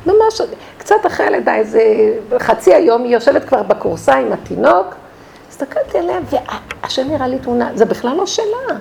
ממש, 0.05 0.41
קצת 0.77 0.95
אחרי 1.07 1.25
הלידה, 1.25 1.55
איזה 1.55 1.81
חצי 2.39 2.73
היום, 2.73 3.03
היא 3.03 3.13
יושבת 3.13 3.45
כבר 3.45 3.63
בכורסה 3.63 4.15
עם 4.15 4.33
התינוק. 4.33 4.95
הסתכלתי 5.49 5.97
עליה, 5.97 6.19
והשם 6.29 7.07
נראה 7.07 7.27
לי 7.27 7.39
תמונה, 7.39 7.69
זה 7.75 7.85
בכלל 7.85 8.15
לא 8.15 8.25
שלה. 8.25 8.77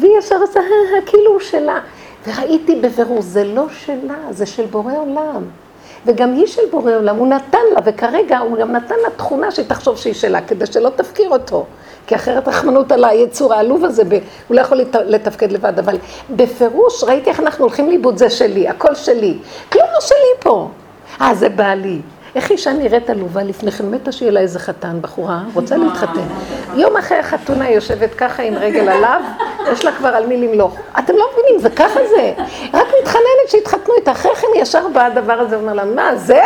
והיא 0.00 0.18
ישר 0.18 0.36
עושה, 0.40 0.60
כאילו 1.06 1.30
הוא 1.30 1.40
שלה. 1.40 1.80
וראיתי 2.26 2.76
בבירור, 2.76 3.22
זה 3.22 3.44
לא 3.44 3.66
שלה, 3.70 4.18
זה 4.30 4.46
של 4.46 4.66
בורא 4.66 4.92
עולם. 4.92 5.42
וגם 6.06 6.34
היא 6.34 6.46
של 6.46 6.62
בורא 6.70 6.92
עולם, 6.96 7.16
הוא 7.16 7.26
נתן 7.26 7.58
לה, 7.74 7.80
וכרגע 7.84 8.38
הוא 8.38 8.58
גם 8.58 8.72
נתן 8.72 8.94
לה 9.02 9.10
תכונה 9.16 9.50
שהיא 9.50 9.66
תחשוב 9.68 9.96
שהיא 9.96 10.14
שלה, 10.14 10.40
כדי 10.40 10.66
שלא 10.66 10.90
תפקיר 10.96 11.30
אותו. 11.30 11.66
כי 12.06 12.14
אחרת 12.14 12.48
רחמנות 12.48 12.92
על 12.92 13.04
היצור 13.04 13.54
העלוב 13.54 13.84
הזה, 13.84 14.02
הוא 14.48 14.56
לא 14.56 14.60
יכול 14.60 14.80
לתפקד 14.94 15.52
לבד, 15.52 15.78
אבל 15.78 15.96
בפירוש 16.30 17.04
ראיתי 17.04 17.30
איך 17.30 17.40
אנחנו 17.40 17.64
הולכים 17.64 17.88
לאיבוד, 17.88 18.18
זה 18.18 18.30
שלי, 18.30 18.68
הכל 18.68 18.94
שלי. 18.94 19.38
כלום 19.72 19.86
לא 19.94 20.00
שלי 20.00 20.40
פה. 20.40 20.68
אה, 21.20 21.34
זה 21.34 21.48
בעלי. 21.48 22.00
איך 22.36 22.50
אישה 22.50 22.72
נראית 22.72 23.10
עלובה 23.10 23.42
לפני 23.42 23.70
כן? 23.70 23.90
מתה 23.90 24.12
שיהיה 24.12 24.32
לה 24.32 24.40
איזה 24.40 24.58
חתן, 24.58 24.98
בחורה, 25.00 25.42
רוצה 25.54 25.76
להתחתן. 25.76 26.26
יום 26.74 26.96
אחרי 26.96 27.18
החתונה 27.18 27.64
היא 27.64 27.74
יושבת 27.74 28.14
ככה 28.14 28.42
עם 28.42 28.54
רגל 28.54 28.88
עליו, 28.88 29.20
יש 29.72 29.84
לה 29.84 29.92
כבר 29.92 30.08
על 30.08 30.26
מי 30.26 30.36
למלוך. 30.36 30.76
אתם 30.98 31.12
לא 31.16 31.26
מבינים, 31.32 31.60
זה 31.60 31.70
ככה 31.70 32.00
זה. 32.08 32.32
רק 32.74 32.86
מתחננת 33.02 33.48
שיתחתנו 33.48 33.94
איתה, 33.98 34.12
אחרי 34.12 34.34
כן 34.34 34.46
ישר 34.56 34.88
בא 34.94 35.06
הדבר 35.06 35.32
הזה 35.32 35.58
ואומר 35.58 35.74
לה, 35.74 35.84
מה, 35.84 36.16
זה? 36.16 36.42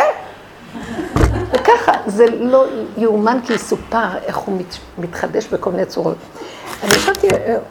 וככה, 1.51 1.91
זה 2.05 2.25
לא 2.39 2.65
יאומן 2.97 3.39
כי 3.47 3.53
יסופר 3.53 4.17
איך 4.25 4.37
הוא 4.37 4.61
מתחדש 4.97 5.47
בכל 5.47 5.71
מיני 5.71 5.85
צורות. 5.85 6.17
אני 6.83 6.89
חשבתי, 6.89 7.27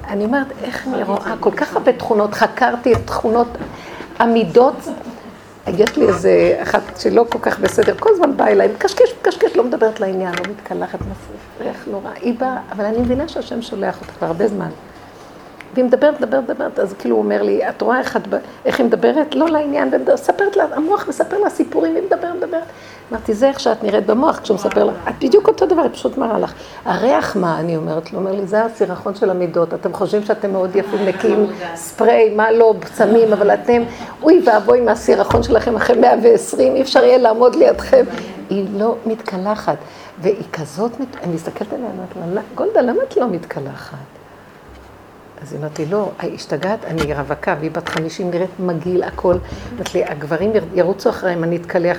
אני 0.09 0.25
אומרת, 0.25 0.47
איך 0.63 0.89
אני 0.89 1.03
רואה 1.03 1.35
כל 1.41 1.51
כך 1.51 1.77
הרבה 1.77 1.93
תכונות, 1.93 2.35
חקרתי 2.35 2.93
את 2.93 2.99
תכונות 3.05 3.49
המידות 4.19 4.89
יש 5.67 5.97
לי 5.97 6.09
איזה 6.09 6.59
אחת 6.63 6.83
שלא 6.97 7.25
כל 7.29 7.39
כך 7.43 7.59
בסדר, 7.59 7.95
כל 7.99 8.11
הזמן 8.13 8.37
באה 8.37 8.49
אליי, 8.49 8.69
מקשקש, 8.75 9.15
מקשקש, 9.21 9.57
לא 9.57 9.65
מדברת 9.65 10.01
לעניין, 10.01 10.35
לא 10.35 10.53
מתקלחת, 10.53 10.99
מפריח 11.01 11.77
נורא. 11.91 12.11
היא 12.21 12.35
באה, 12.39 12.59
אבל 12.73 12.85
אני 12.85 12.99
מבינה 12.99 13.29
שהשם 13.29 13.63
שולח 13.63 14.01
אותה 14.01 14.13
כבר 14.13 14.27
הרבה 14.27 14.49
זמן. 14.49 14.71
והיא 15.75 15.85
מדברת, 15.85 16.21
מדברת, 16.21 16.51
מדברת, 16.51 16.79
אז 16.79 16.95
כאילו 16.99 17.17
הוא 17.17 17.25
אומר 17.25 17.43
לי, 17.43 17.69
את 17.69 17.83
רואה 17.83 17.99
איך, 17.99 18.19
איך 18.65 18.79
היא 18.79 18.87
מדברת? 18.87 19.35
לא 19.35 19.49
לעניין, 19.49 19.91
ומספרת 19.93 20.57
לה, 20.57 20.65
המוח 20.75 21.09
מספר 21.09 21.39
לה 21.39 21.51
סיפורים, 21.51 21.95
היא 21.97 22.03
מדברת, 22.05 22.35
מדברת. 22.37 22.63
אמרתי, 23.13 23.35
זה 23.35 23.49
איך 23.49 23.61
שאת 23.61 23.83
נראית 23.85 24.07
במוח 24.07 24.39
כשהוא 24.39 24.55
מספר 24.55 24.85
לך. 24.85 24.95
את 25.09 25.15
בדיוק 25.25 25.49
אותו 25.49 25.67
דבר, 25.67 25.83
היא 25.83 25.91
פשוט 25.91 26.19
מראה 26.19 26.39
לך. 26.39 26.53
הריח 26.85 27.37
מה, 27.37 27.61
אני 27.61 27.77
אומרת 27.77 28.13
לו, 28.13 28.19
אומר 28.19 28.33
לי, 28.33 28.47
זה 28.47 28.65
הסירחון 28.65 29.15
של 29.15 29.31
המידות. 29.31 29.75
אתם 29.75 29.93
חושבים 29.93 30.23
שאתם 30.23 30.53
מאוד 30.53 30.77
יפים, 30.77 31.05
נקיים, 31.07 31.47
ספרי, 31.75 32.35
מה 32.37 32.53
לא, 32.53 32.75
צמים, 32.95 33.33
אבל 33.33 33.51
אתם, 33.51 33.83
אוי 34.23 34.43
ואבוי 34.47 34.81
מהסירחון 34.81 35.43
שלכם 35.43 35.77
אחרי 35.77 35.97
120, 35.97 36.77
אי 36.77 36.83
אפשר 36.83 37.05
יהיה 37.05 37.19
לעמוד 37.19 37.57
לידכם. 37.57 38.05
היא 38.51 38.67
לא 38.79 38.95
מתקלחת. 39.07 39.77
והיא 40.19 40.45
כזאת, 40.53 40.93
אני 41.23 41.35
מסתכלת 41.35 41.73
עליה, 41.73 41.87
אני 41.87 41.99
אומרת 42.17 42.35
לה, 42.35 42.41
גולדה, 42.55 42.81
למה 42.81 43.03
את 43.09 43.17
לא 43.17 43.29
מתקלחת? 43.29 44.20
אז 45.43 45.53
היא 45.53 45.61
אמרת 45.61 45.79
לי, 45.79 45.87
לא, 45.87 46.11
השתגעת, 46.35 46.85
אני 46.85 47.15
רווקה, 47.15 47.55
והיא 47.61 47.71
בת 47.71 47.89
חמישים, 47.89 48.31
נראית 48.31 48.51
מגעיל, 48.59 49.03
הכל. 49.03 49.37
אמרת 49.75 49.95
לי, 49.95 50.05
הגברים 50.05 50.53
ירוצו 50.75 51.11
אחריי 51.11 51.35
אם 51.35 51.45
אני 51.45 51.57
אתקלח, 51.57 51.99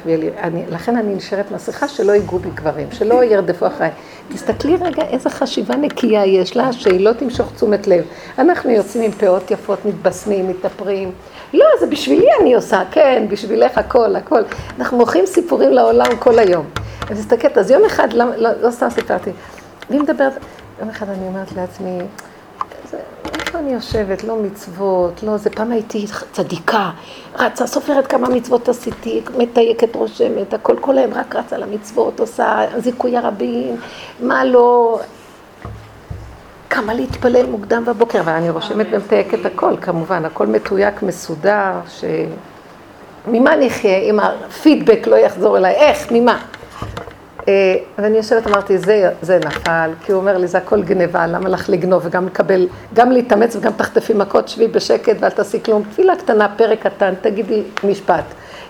לכן 0.70 0.98
אני 0.98 1.16
נשארת 1.16 1.52
מסכה 1.52 1.88
שלא 1.88 2.12
ייגעו 2.12 2.40
בי 2.40 2.50
גברים, 2.54 2.88
שלא 2.92 3.24
ירדפו 3.24 3.68
אחריי. 3.68 3.90
תסתכלי 4.34 4.76
רגע 4.76 5.04
איזה 5.04 5.30
חשיבה 5.30 5.76
נקייה 5.76 6.26
יש 6.26 6.58
לה, 6.58 6.74
שהיא 6.74 7.06
לא 7.06 7.14
תמשוך 7.14 7.52
תשומת 7.56 7.88
לב. 7.88 8.04
אנחנו 8.40 8.70
יוצאים 8.70 9.04
עם 9.04 9.12
פאות 9.12 9.52
יפות, 9.52 9.86
מתבשמים, 9.86 10.50
מתאפרים. 10.50 11.12
לא, 11.54 11.66
זה 11.80 11.88
בשבילי 11.88 12.28
אני 12.42 12.54
עושה, 12.54 12.84
כן, 12.92 13.26
בשבילך 13.30 13.78
הכל, 13.78 14.16
הכל. 14.16 14.42
אנחנו 14.80 14.98
מוכרים 14.98 15.26
סיפורים 15.26 15.72
לעולם 15.72 16.16
כל 16.20 16.40
היום. 16.40 16.66
אז 17.10 17.20
תסתכלת, 17.20 17.58
אז 17.58 17.72
יום 17.72 17.86
אחד, 17.86 18.14
לא, 18.14 18.26
לא, 18.36 18.50
לא 18.62 18.72
סתם 18.72 18.90
סיפרתי, 18.90 19.32
אני 19.90 20.00
מדברת, 20.00 20.34
יום 20.80 20.90
אחד 20.90 21.10
אני 21.10 21.28
אומרת 21.28 21.52
לעצמי, 21.52 22.00
אני 23.62 23.74
יושבת? 23.74 24.24
לא 24.24 24.38
מצוות, 24.38 25.24
לא 25.24 25.38
זה. 25.38 25.50
פעם 25.50 25.72
הייתי 25.72 26.06
צדיקה, 26.32 26.90
רצה, 27.36 27.68
סופרת 27.68 28.08
כמה 28.08 28.30
מצוות 28.30 28.70
עשיתי, 28.70 29.22
מתייקת 29.38 29.96
רושמת, 29.96 30.54
הכל, 30.54 30.76
כל 30.82 30.98
היום 30.98 31.14
רק 31.14 31.36
רצה 31.36 31.58
למצוות, 31.58 32.20
עושה 32.20 32.66
זיכוי 32.78 33.18
הרבים, 33.18 33.76
מה 34.20 34.46
לא... 34.46 35.00
כמה 36.70 36.94
להתפלל 36.94 37.46
מוקדם 37.46 37.86
בבוקר, 37.86 38.20
אבל 38.20 38.32
אני 38.32 38.50
רושמת 38.50 38.88
ומתייקת 38.92 39.46
הכל, 39.46 39.78
כמובן, 39.82 40.26
הכל 40.26 40.48
מתויק, 40.48 41.04
מסודר, 41.04 41.72
ש... 41.90 42.04
ממה 43.28 43.56
נחיה 43.56 43.98
אם 43.98 44.20
הפידבק 44.20 45.08
לא 45.08 45.16
יחזור 45.16 45.58
אליי? 45.58 45.76
איך? 45.76 46.08
ממה? 46.12 46.40
אה, 47.48 47.76
ואני 47.98 48.18
יושבת, 48.18 48.48
אמרתי, 48.48 48.78
זה, 48.78 49.10
זה 49.22 49.40
נפל, 49.46 49.92
כי 50.06 50.12
הוא 50.12 50.22
אומר 50.22 50.38
לי, 50.38 50.48
זה 50.48 50.58
הכל 50.58 50.82
גניבה, 50.82 51.28
למה 51.28 51.50
לך 51.50 51.70
לגנוב 51.70 52.02
וגם 52.06 52.26
לקבל, 52.26 52.68
גם 52.94 53.12
להתאמץ 53.12 53.56
וגם 53.56 53.72
תחטפי 53.72 54.14
מכות, 54.14 54.48
שבי 54.48 54.68
בשקט 54.68 55.16
ואל 55.20 55.30
תעשי 55.30 55.64
כלום. 55.64 55.84
תפילה 55.84 56.16
קטנה, 56.16 56.48
פרק 56.58 56.80
קטן, 56.88 57.14
תגידי 57.22 57.64
משפט. 57.84 58.24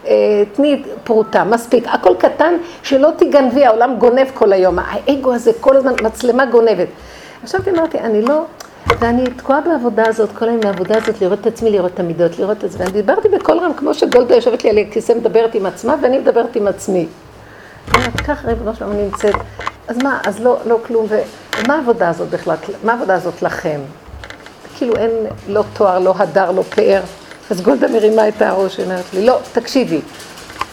אה, 0.07 0.43
תני 0.53 0.83
פרוטה, 1.03 1.43
מספיק, 1.43 1.85
הכל 1.87 2.13
קטן, 2.19 2.53
שלא 2.83 3.09
תגנבי, 3.17 3.65
העולם 3.65 3.95
גונב 3.97 4.27
כל 4.33 4.53
היום, 4.53 4.79
האגו 4.79 5.33
הזה 5.33 5.51
כל 5.59 5.77
הזמן, 5.77 5.93
מצלמה 6.03 6.45
גונבת. 6.45 6.87
עכשיו 7.43 7.61
אמרתי, 7.75 7.99
אני 7.99 8.21
לא, 8.21 8.45
ואני 8.99 9.23
תקועה 9.25 9.61
בעבודה 9.61 10.03
הזאת, 10.07 10.29
כל 10.31 10.45
היום 10.45 10.59
מהעבודה 10.63 10.97
הזאת, 10.97 11.21
לראות 11.21 11.39
את 11.39 11.47
עצמי, 11.47 11.69
לראות 11.69 11.93
את 11.93 11.99
המידות, 11.99 12.39
לראות 12.39 12.65
את 12.65 12.71
זה, 12.71 12.79
ואני 12.79 12.91
דיברתי 12.91 13.29
בקול 13.29 13.57
רם, 13.57 13.73
כמו 13.73 13.93
שגולדה 13.93 14.35
יושבת 14.35 14.63
לי 14.63 14.69
על 14.69 14.77
הכיסא, 14.77 15.13
מדברת 15.13 15.55
עם 15.55 15.65
עצמה, 15.65 15.95
ואני 16.01 16.19
מדברת 16.19 16.55
עם 16.55 16.67
עצמי. 16.67 17.07
ככה 18.27 18.47
ריבונו 18.47 18.75
שלום 18.75 18.91
נמצאת, 18.93 19.35
אז 19.87 19.97
מה, 19.97 20.19
אז 20.25 20.39
לא, 20.39 20.57
לא 20.65 20.79
כלום, 20.87 21.07
ומה 21.09 21.75
העבודה 21.75 22.09
הזאת 22.09 22.29
בכלל, 22.29 22.55
מה 22.83 22.91
העבודה 22.91 23.15
הזאת 23.15 23.41
לכם? 23.41 23.79
כאילו 24.77 24.95
אין 24.95 25.11
לא 25.47 25.63
תואר, 25.73 25.99
לא 25.99 26.13
הדר, 26.17 26.51
לא 26.51 26.61
פאר. 26.61 27.01
אז 27.49 27.61
גולדה 27.61 27.87
מרימה 27.87 28.27
את 28.27 28.41
הראש, 28.41 28.77
היא 28.77 28.85
אומרת 28.85 29.13
לי, 29.13 29.25
לא, 29.25 29.39
תקשיבי, 29.53 30.01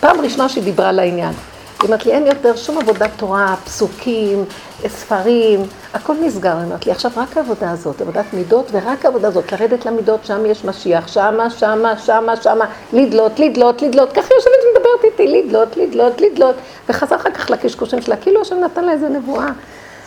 פעם 0.00 0.20
ראשונה 0.20 0.48
שהיא 0.48 0.64
דיברה 0.64 0.92
לעניין. 0.92 1.32
היא 1.80 1.86
אומרת 1.86 2.06
לי, 2.06 2.12
אין 2.12 2.26
יותר 2.26 2.56
שום 2.56 2.78
עבודת 2.78 3.10
תורה, 3.16 3.54
פסוקים, 3.64 4.44
ספרים, 4.86 5.62
הכל 5.94 6.14
נסגר. 6.20 6.56
היא 6.56 6.64
אומרת 6.64 6.86
לי, 6.86 6.92
עכשיו 6.92 7.10
רק 7.16 7.36
העבודה 7.36 7.70
הזאת, 7.70 8.00
עבודת 8.00 8.24
מידות, 8.32 8.68
ורק 8.72 9.04
העבודה 9.04 9.28
הזאת, 9.28 9.52
לרדת 9.52 9.86
למידות, 9.86 10.24
שם 10.24 10.46
יש 10.46 10.64
משיח, 10.64 11.08
שמה, 11.08 11.50
שמה, 11.50 11.98
שמה, 11.98 12.36
שמה, 12.36 12.64
לדלות, 12.92 13.38
לדלות, 13.38 13.82
לדלות, 13.82 14.12
ככה 14.12 14.34
יושבת 14.34 14.52
ומדברת 14.66 15.04
איתי, 15.04 15.26
לדלות, 15.26 15.76
לדלות, 15.76 16.20
לדלות, 16.20 16.54
וחזר 16.88 17.16
אחר 17.16 17.30
כך 17.30 17.50
לקשקושים 17.50 18.02
שלה, 18.02 18.16
כאילו 18.16 18.40
השם 18.40 18.60
נתן 18.60 18.84
לה 18.84 18.92
איזה 18.92 19.08
נבואה. 19.08 19.46
היא 19.46 19.52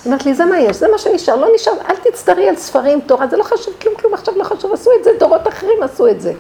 אומרת 0.06 0.26
לי, 0.26 0.34
זה 0.34 0.46
מה 0.46 0.60
יש, 0.60 0.78
זה 0.78 0.88
מה 0.92 0.98
שנשאר, 0.98 1.36
לא 1.36 1.48
נשאר, 1.56 1.74
אל 1.90 1.96
תצטרי 1.96 2.50
על 2.50 2.56
ספרים, 2.56 3.02
תורה, 3.02 3.28
זה 3.28 3.38
לא 3.38 3.44
חשוב, 3.44 3.74
כלום, 3.82 3.96
כלום, 3.96 4.14
עכשיו 4.14 4.34
לא 4.38 4.44
חשוב, 4.44 4.74
עשו 4.74 4.90
את 5.00 5.04
זה, 5.04 5.12
דורות 5.20 5.48
אחרים 5.48 5.84
עשו 5.84 6.08
את 6.08 6.22
זה. 6.22 6.34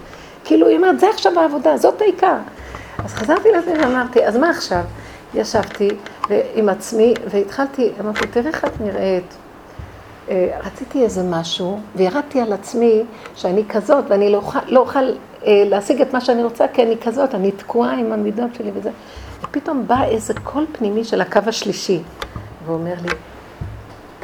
כאילו, 0.43 0.67
היא 0.67 0.77
אומרת, 0.77 0.99
זה 0.99 1.09
עכשיו 1.09 1.39
העבודה, 1.39 1.77
זאת 1.77 2.01
העיקר. 2.01 2.35
אז 3.05 3.13
חזרתי 3.13 3.51
לזה 3.51 3.73
ואמרתי, 3.79 4.25
אז 4.25 4.37
מה 4.37 4.49
עכשיו? 4.49 4.81
ישבתי 5.33 5.89
עם 6.55 6.69
עצמי 6.69 7.13
והתחלתי, 7.29 7.91
אמרתי, 7.99 8.27
תראה 8.27 8.47
איך 8.47 8.65
את 8.65 8.81
נראית. 8.81 9.37
אה, 10.29 10.59
רציתי 10.63 11.03
איזה 11.03 11.23
משהו, 11.23 11.79
וירדתי 11.95 12.41
על 12.41 12.53
עצמי 12.53 13.03
שאני 13.35 13.63
כזאת, 13.69 14.05
ואני 14.07 14.31
לא 14.31 14.37
אוכל, 14.37 14.59
לא 14.67 14.79
אוכל 14.79 14.99
אה, 15.45 15.63
להשיג 15.65 16.01
את 16.01 16.13
מה 16.13 16.21
שאני 16.21 16.43
רוצה, 16.43 16.65
כי 16.73 16.83
אני 16.83 16.97
כזאת, 16.97 17.35
אני 17.35 17.51
תקועה 17.51 17.93
עם 17.93 18.11
המידות 18.11 18.55
שלי 18.55 18.71
וזה. 18.73 18.89
ופתאום 19.43 19.87
בא 19.87 20.03
איזה 20.03 20.33
קול 20.43 20.65
פנימי 20.71 21.03
של 21.03 21.21
הקו 21.21 21.39
השלישי, 21.47 21.99
ואומר 22.65 22.93
לי, 23.03 23.11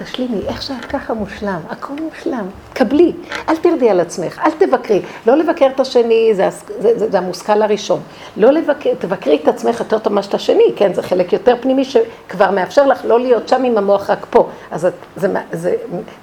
תשלימי, 0.04 0.42
איך 0.48 0.62
שאת 0.62 0.86
ככה 0.86 1.14
מושלם, 1.14 1.60
הכל 1.70 1.94
מושלם, 1.94 2.46
קבלי, 2.74 3.14
אל 3.50 3.56
תרדי 3.56 3.90
על 3.90 4.00
עצמך, 4.00 4.40
אל 4.46 4.52
תבקרי, 4.52 5.02
לא 5.28 5.36
לבקר 5.36 5.68
את 5.76 5.80
השני, 5.80 6.30
זה, 6.34 6.50
זה, 6.80 7.00
זה, 7.00 7.12
זה 7.12 7.18
המושכל 7.18 7.62
הראשון, 7.62 8.00
לא 8.38 8.52
לבקר, 8.52 8.90
תבקרי 9.00 9.40
את 9.44 9.48
עצמך 9.48 9.80
יותר 9.80 10.00
טוב 10.00 10.14
ממה 10.14 10.22
השני, 10.34 10.74
כן, 10.76 10.94
זה 10.94 11.02
חלק 11.02 11.34
יותר 11.34 11.56
פנימי 11.62 11.86
שכבר 11.86 12.52
מאפשר 12.52 12.86
לך 12.86 13.06
לא 13.06 13.20
להיות 13.20 13.48
שם 13.48 13.64
עם 13.64 13.78
המוח 13.78 14.10
רק 14.10 14.26
פה, 14.30 14.50
אז 14.72 14.86
את, 14.86 14.94
זה, 15.16 15.28
זה 15.52 15.76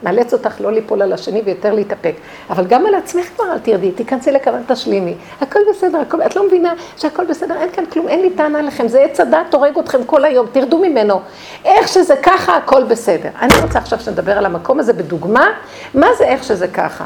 מאלץ 0.03 0.33
אותך 0.33 0.61
לא 0.61 0.73
ליפול 0.73 1.03
על 1.03 1.13
השני 1.13 1.43
ויותר 1.45 1.75
להתאפק, 1.75 2.15
אבל 2.51 2.67
גם 2.67 2.87
על 2.87 2.95
עצמך 2.95 3.29
כבר 3.37 3.53
אל 3.53 3.59
תרדי, 3.59 3.93
תיכנסי 3.93 4.33
לכוון, 4.33 4.63
תשלימי, 4.67 5.15
הכל 5.41 5.61
בסדר, 5.71 5.99
הכל, 5.99 6.23
את 6.23 6.37
לא 6.37 6.47
מבינה 6.47 6.75
שהכל 6.97 7.25
בסדר, 7.25 7.55
אין 7.61 7.71
כאן 7.73 7.87
כלום, 7.87 8.09
אין 8.09 8.21
לי 8.21 8.31
טענה 8.31 8.63
לכם, 8.63 8.89
זה 8.89 9.01
עץ 9.01 9.21
הדת 9.21 9.55
הורג 9.55 9.79
אתכם 9.79 10.05
כל 10.05 10.25
היום, 10.25 10.47
תרדו 10.53 10.79
ממנו, 10.79 11.21
איך 11.65 11.89
שזה 11.89 12.15
ככה, 12.23 12.57
הכל 12.57 12.85
בסדר. 12.85 13.29
אני 13.41 13.53
רוצה 13.64 13.79
עכשיו 13.79 14.00
שנדבר 14.00 14.38
על 14.38 14.46
המקום 14.46 14.81
הזה 14.81 14.92
בדוגמה, 14.92 15.46
מה 15.94 16.07
זה 16.18 16.24
איך 16.24 16.44
שזה 16.44 16.68
ככה. 16.68 17.05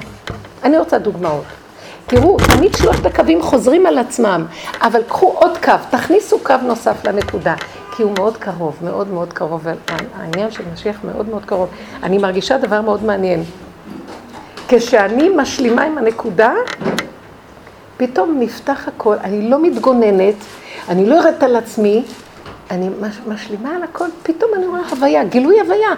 אני 0.64 0.78
רוצה 0.78 0.98
דוגמאות. 0.98 1.44
תראו, 2.06 2.36
תמיד 2.56 2.74
שלושת 2.74 3.06
הקווים 3.06 3.42
חוזרים 3.42 3.86
על 3.86 3.98
עצמם, 3.98 4.46
אבל 4.82 5.02
קחו 5.08 5.26
עוד 5.26 5.58
קו, 5.64 5.72
תכניסו 5.90 6.38
קו 6.38 6.54
נוסף 6.62 7.04
לנקודה, 7.04 7.54
כי 7.96 8.02
הוא 8.02 8.12
מאוד 8.18 8.36
קרוב, 8.36 8.76
מאוד 8.82 9.08
מאוד 9.08 9.32
קרוב, 9.32 9.66
העניין 10.14 10.50
של 10.50 10.62
משיח 10.72 10.96
מאוד 11.04 11.28
מאוד 11.28 11.44
קרוב. 11.44 11.68
אני 12.02 12.18
מרגישה 12.18 12.58
דבר 12.58 12.80
מאוד 12.80 13.04
מעניין. 13.04 13.44
כשאני 14.68 15.28
משלימה 15.36 15.82
עם 15.82 15.98
הנקודה, 15.98 16.52
פתאום 17.96 18.36
נפתח 18.40 18.88
הכל, 18.88 19.16
אני 19.24 19.50
לא 19.50 19.62
מתגוננת, 19.62 20.34
אני 20.88 21.06
לא 21.06 21.14
יורדת 21.14 21.42
על 21.42 21.56
עצמי, 21.56 22.04
אני 22.70 22.88
משלימה 23.26 23.76
על 23.76 23.83
הכל, 23.83 24.09
פתאום 24.22 24.50
אני 24.54 24.66
רואה 24.66 24.81
הוויה, 24.90 25.24
גילוי 25.24 25.61
הוויה. 25.61 25.88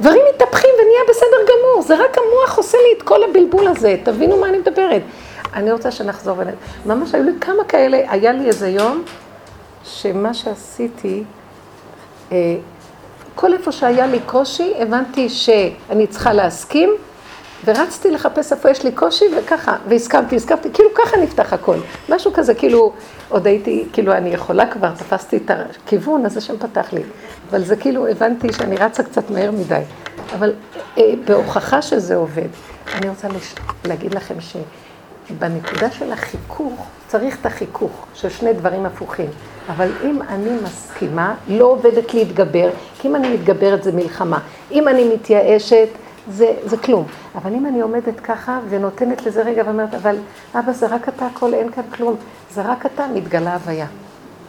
דברים 0.00 0.22
מתהפכים 0.34 0.70
ונהיה 0.74 1.00
בסדר 1.08 1.36
גמור, 1.52 1.82
זה 1.82 1.94
רק 1.94 2.18
המוח 2.18 2.58
עושה 2.58 2.78
לי 2.78 2.98
את 2.98 3.02
כל 3.02 3.24
הבלבול 3.24 3.66
הזה, 3.66 3.96
תבינו 4.02 4.40
מה 4.40 4.48
אני 4.48 4.58
מדברת. 4.58 5.02
אני 5.54 5.72
רוצה 5.72 5.90
שנחזור 5.90 6.42
אליהם. 6.42 6.56
ממש 6.86 7.14
היו 7.14 7.22
לי 7.24 7.32
כמה 7.40 7.64
כאלה, 7.64 8.00
היה 8.08 8.32
לי 8.32 8.46
איזה 8.46 8.68
יום, 8.68 9.02
שמה 9.84 10.34
שעשיתי, 10.34 11.24
אה, 12.32 12.56
כל 13.34 13.52
איפה 13.52 13.72
שהיה 13.72 14.06
לי 14.06 14.20
קושי, 14.26 14.74
הבנתי 14.78 15.28
שאני 15.28 16.06
צריכה 16.06 16.32
להסכים, 16.32 16.90
ורצתי 17.64 18.10
לחפש 18.10 18.52
איפה 18.52 18.70
יש 18.70 18.84
לי 18.84 18.92
קושי, 18.92 19.24
וככה, 19.38 19.76
והסכמתי, 19.88 20.36
הסכמתי, 20.36 20.68
כאילו 20.72 20.90
ככה 20.94 21.16
נפתח 21.16 21.52
הכל. 21.52 21.76
משהו 22.08 22.32
כזה, 22.32 22.54
כאילו, 22.54 22.92
עוד 23.28 23.46
הייתי, 23.46 23.84
כאילו 23.92 24.12
אני 24.12 24.30
יכולה 24.30 24.66
כבר, 24.66 24.90
תפסתי 24.90 25.36
את 25.36 25.50
הכיוון, 25.50 26.26
אז 26.26 26.36
השם 26.36 26.58
פתח 26.58 26.92
לי. 26.92 27.02
אבל 27.50 27.64
זה 27.64 27.76
כאילו, 27.76 28.06
הבנתי 28.06 28.52
שאני 28.52 28.76
רצה 28.76 29.02
קצת 29.02 29.30
מהר 29.30 29.50
מדי. 29.50 29.80
אבל 30.34 30.52
אה, 30.98 31.04
בהוכחה 31.24 31.82
שזה 31.82 32.16
עובד, 32.16 32.48
אני 32.94 33.08
רוצה 33.08 33.28
לש... 33.28 33.54
להגיד 33.84 34.14
לכם 34.14 34.34
שבנקודה 34.40 35.90
של 35.90 36.12
החיכוך, 36.12 36.86
צריך 37.06 37.40
את 37.40 37.46
החיכוך 37.46 38.06
של 38.14 38.28
שני 38.28 38.52
דברים 38.52 38.86
הפוכים. 38.86 39.28
אבל 39.68 39.88
אם 40.04 40.22
אני 40.28 40.50
מסכימה, 40.64 41.34
לא 41.48 41.64
עובדת 41.64 42.14
להתגבר, 42.14 42.70
כי 43.00 43.08
אם 43.08 43.16
אני 43.16 43.28
מתגברת 43.34 43.82
זה 43.82 43.92
מלחמה. 43.92 44.38
אם 44.72 44.88
אני 44.88 45.14
מתייאשת, 45.14 45.88
זה, 46.28 46.54
זה 46.64 46.76
כלום. 46.76 47.06
אבל 47.34 47.54
אם 47.54 47.66
אני 47.66 47.80
עומדת 47.80 48.20
ככה 48.20 48.58
ונותנת 48.68 49.26
לזה 49.26 49.42
רגע 49.42 49.62
ואומרת, 49.66 49.94
אבל 49.94 50.16
אבא 50.54 50.72
זה 50.72 50.86
רק 50.86 51.08
אתה 51.08 51.26
הכל, 51.26 51.54
אין 51.54 51.70
כאן 51.70 51.82
כלום. 51.94 52.16
זה 52.50 52.62
רק 52.62 52.86
אתה, 52.86 53.06
מתגלה 53.14 53.54
הוויה. 53.54 53.86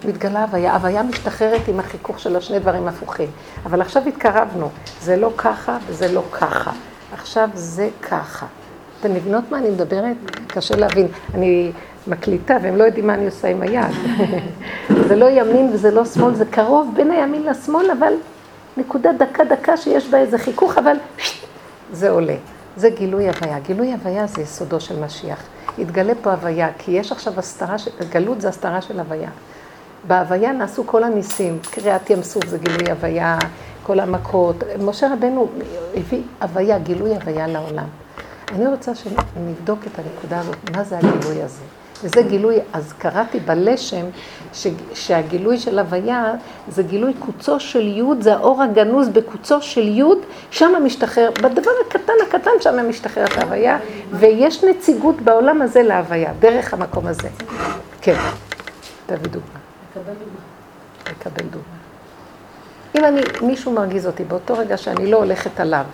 מתגלה 0.06 0.42
הוויה. 0.42 0.74
הוויה 0.74 1.04
משתחררת 1.04 1.68
עם 1.68 1.80
החיכוך 1.80 2.20
של 2.20 2.36
השני 2.36 2.60
דברים 2.60 2.88
הפוכים. 2.88 3.30
אבל 3.66 3.82
עכשיו 3.82 4.08
התקרבנו. 4.08 4.70
זה 5.02 5.16
לא 5.18 5.32
ככה 5.38 5.78
וזה 5.88 6.14
לא 6.14 6.24
ככה. 6.32 6.72
עכשיו 7.14 7.50
זה 7.54 7.90
ככה. 8.02 8.46
אתן 9.00 9.14
מבינות 9.14 9.44
מה 9.52 9.58
אני 9.58 9.70
מדברת? 9.70 10.16
קשה 10.48 10.76
להבין. 10.76 11.08
אני 11.34 11.72
מקליטה 12.08 12.58
והם 12.62 12.76
לא 12.76 12.84
יודעים 12.84 13.08
מה 13.08 13.14
אני 13.14 13.26
עושה 13.26 13.48
עם 13.48 13.62
היד. 13.62 13.92
זה 15.08 15.16
לא 15.16 15.30
ימין 15.30 15.70
וזה 15.74 15.92
לא 15.92 16.06
שמאל, 16.06 16.36
זה 16.36 16.46
קרוב 16.46 16.94
בין 16.96 17.12
הימין 17.12 17.44
לשמאל, 17.44 17.92
אבל 17.92 18.14
נקודה 18.78 19.10
דקה 19.14 19.44
דקה 19.44 19.78
שיש 19.78 20.10
בה 20.10 20.18
איזה 20.18 20.38
חיכוך, 20.38 20.78
אבל 20.78 20.96
זה 21.92 22.10
עולה. 22.10 22.36
זה 22.78 22.90
גילוי 22.90 23.30
הוויה. 23.30 23.60
גילוי 23.60 23.94
הוויה 23.94 24.28
זה 24.28 24.42
יסודו 24.42 24.80
של 24.80 25.00
משיח. 25.06 25.44
יתגלה 25.78 26.14
פה 26.22 26.32
הוויה, 26.32 26.70
כי 26.78 26.92
יש 26.92 27.12
עכשיו 27.12 27.40
הסתרה, 27.40 27.76
גלות 28.10 28.42
זה 28.42 28.50
הסתרה 28.50 28.82
של 28.82 29.00
הוויה. 29.00 29.30
בהוויה 30.08 30.52
נעשו 30.52 30.88
כל 30.88 31.04
הניסים, 31.04 31.60
קריעת 31.62 32.10
ים 32.10 32.24
סוף 32.24 32.46
זה 32.46 32.58
גילוי 32.58 32.92
הוויה, 32.92 33.38
כל 33.84 34.00
המכות. 34.00 34.56
משה 34.80 35.14
רבנו 35.14 35.48
הביא 35.96 36.22
הוויה, 36.42 36.80
גילוי 36.80 37.16
הוויה 37.16 37.48
לעולם. 37.48 37.88
אני 38.52 38.68
רוצה 38.68 38.96
שנבדוק 38.96 39.80
את 39.88 40.00
הנקודה 40.00 40.40
הזאת, 40.40 40.56
מה 40.76 40.84
זה 40.84 40.98
הגילוי 40.98 41.42
הזה? 41.42 41.81
וזה 42.04 42.22
גילוי, 42.22 42.56
אז 42.74 42.94
קראתי 42.98 43.40
בלשם 43.40 44.06
ש, 44.54 44.68
שהגילוי 44.94 45.58
של 45.58 45.80
הוויה 45.80 46.34
זה 46.68 46.84
גילוי 46.84 47.14
קוצו 47.20 47.60
של 47.60 47.88
יוד, 47.88 48.22
זה 48.22 48.34
האור 48.34 48.64
הגנוז 48.64 49.10
בקוצו 49.10 49.62
של 49.62 49.88
יוד, 49.88 50.18
שם 50.52 50.72
משתחרר, 50.84 51.32
בדבר 51.32 51.72
הקטן 51.88 52.14
הקטן 52.28 52.52
שם 52.60 52.90
משתחררת 52.90 53.38
ההוויה, 53.38 53.80
ויש 54.12 54.64
נציגות 54.64 55.22
בעולם 55.22 55.62
הזה 55.62 55.84
להוויה, 55.84 56.34
דרך 56.40 56.74
המקום 56.74 57.08
הזה. 57.08 57.30
כן, 58.02 58.16
תביא 59.06 59.32
דוגמה. 59.32 59.60
לקבל 59.92 60.14
דוגמה. 60.14 60.40
לקבל 61.12 61.46
דוגמה. 61.46 61.82
אם 62.96 63.06
אני, 63.06 63.22
מישהו 63.42 63.72
מרגיז 63.72 64.08
אותי 64.08 64.24
באותו 64.24 64.58
רגע 64.58 64.78
שאני 64.78 65.12
לא 65.12 65.18
הולכת 65.18 65.60
עליו, 65.60 65.86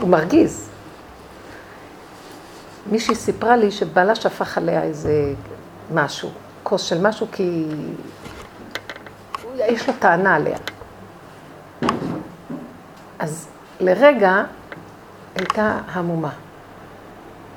הוא 0.00 0.08
מרגיז. 0.08 0.69
מישהי 2.90 3.14
סיפרה 3.14 3.56
לי 3.56 3.70
שבעלה 3.70 4.14
שפך 4.14 4.58
עליה 4.58 4.82
איזה 4.82 5.32
משהו, 5.94 6.30
כוס 6.62 6.82
של 6.82 7.00
משהו, 7.00 7.26
כי 7.32 7.64
יש 9.58 9.88
לו 9.88 9.94
טענה 9.98 10.34
עליה. 10.34 10.58
אז 13.18 13.48
לרגע 13.80 14.42
הייתה 15.36 15.78
המומה. 15.92 16.30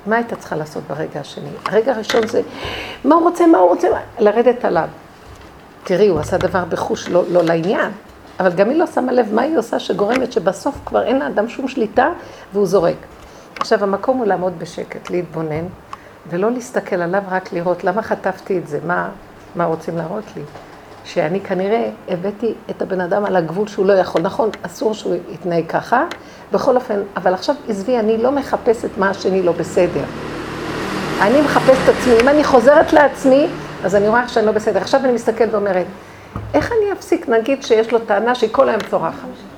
מה 0.06 0.16
הייתה 0.16 0.36
צריכה 0.36 0.56
לעשות 0.56 0.84
ברגע 0.88 1.20
השני? 1.20 1.50
הרגע 1.66 1.92
הראשון 1.92 2.28
זה, 2.28 2.42
מה 3.06 3.16
הוא 3.16 3.24
רוצה, 3.24 3.48
מה 3.48 3.58
הוא 3.58 3.70
רוצה, 3.70 3.88
לרדת 4.20 4.66
עליו. 4.66 4.88
תראי, 5.84 6.08
הוא 6.08 6.20
עשה 6.20 6.38
דבר 6.38 6.66
בחוש 6.66 7.10
לא, 7.10 7.24
לא 7.32 7.44
לעניין, 7.44 7.92
אבל 8.40 8.52
גם 8.52 8.70
היא 8.70 8.78
לא 8.80 8.88
שמה 8.88 9.12
לב 9.12 9.34
מה 9.34 9.42
היא 9.42 9.58
עושה 9.58 9.80
שגורמת 9.80 10.32
שבסוף 10.32 10.76
כבר 10.86 11.04
אין 11.04 11.20
לאדם 11.20 11.50
שום 11.50 11.68
שליטה 11.68 12.10
והוא 12.54 12.66
זורק. 12.66 12.96
עכשיו, 13.64 13.84
המקום 13.84 14.18
הוא 14.18 14.26
לעמוד 14.26 14.54
בשקט, 14.60 15.10
להתבונן, 15.10 15.66
ולא 16.30 16.52
להסתכל 16.52 16.96
עליו, 16.96 17.22
רק 17.30 17.54
לראות 17.54 17.84
למה 17.84 18.02
חטפתי 18.02 18.58
את 18.58 18.68
זה, 18.68 18.80
מה, 18.86 19.10
מה 19.56 19.66
רוצים 19.66 19.98
להראות 19.98 20.24
לי. 20.36 20.42
שאני 21.06 21.42
כנראה 21.42 21.90
הבאתי 22.10 22.54
את 22.70 22.82
הבן 22.82 23.02
אדם 23.02 23.26
על 23.26 23.36
הגבול 23.36 23.68
שהוא 23.68 23.86
לא 23.86 23.94
יכול. 23.94 24.22
נכון, 24.22 24.50
אסור 24.62 24.94
שהוא 24.94 25.16
יתנהג 25.30 25.68
ככה, 25.68 26.04
בכל 26.52 26.76
אופן, 26.76 27.00
אבל 27.16 27.34
עכשיו, 27.34 27.56
עזבי, 27.68 28.00
אני 28.00 28.18
לא 28.18 28.32
מחפשת 28.32 28.90
מה 28.98 29.10
השני 29.10 29.44
לא 29.44 29.52
בסדר. 29.52 30.04
אני 31.22 31.42
מחפשת 31.42 31.90
עצמי. 31.90 32.14
אם 32.22 32.28
אני 32.28 32.44
חוזרת 32.44 32.94
לעצמי, 32.94 33.48
אז 33.84 33.96
אני 33.96 34.08
רואה 34.08 34.28
שאני 34.28 34.46
לא 34.46 34.52
בסדר. 34.52 34.80
עכשיו 34.80 35.02
אני 35.04 35.14
מסתכלת 35.14 35.54
ואומרת, 35.54 35.86
איך 36.54 36.72
אני 36.72 36.92
אפסיק, 36.92 37.30
נגיד 37.30 37.64
שיש 37.64 37.92
לו 37.92 38.00
טענה 38.00 38.36
שהיא 38.36 38.50
כל 38.54 38.70
היום 38.70 38.82
צורחת? 38.90 39.53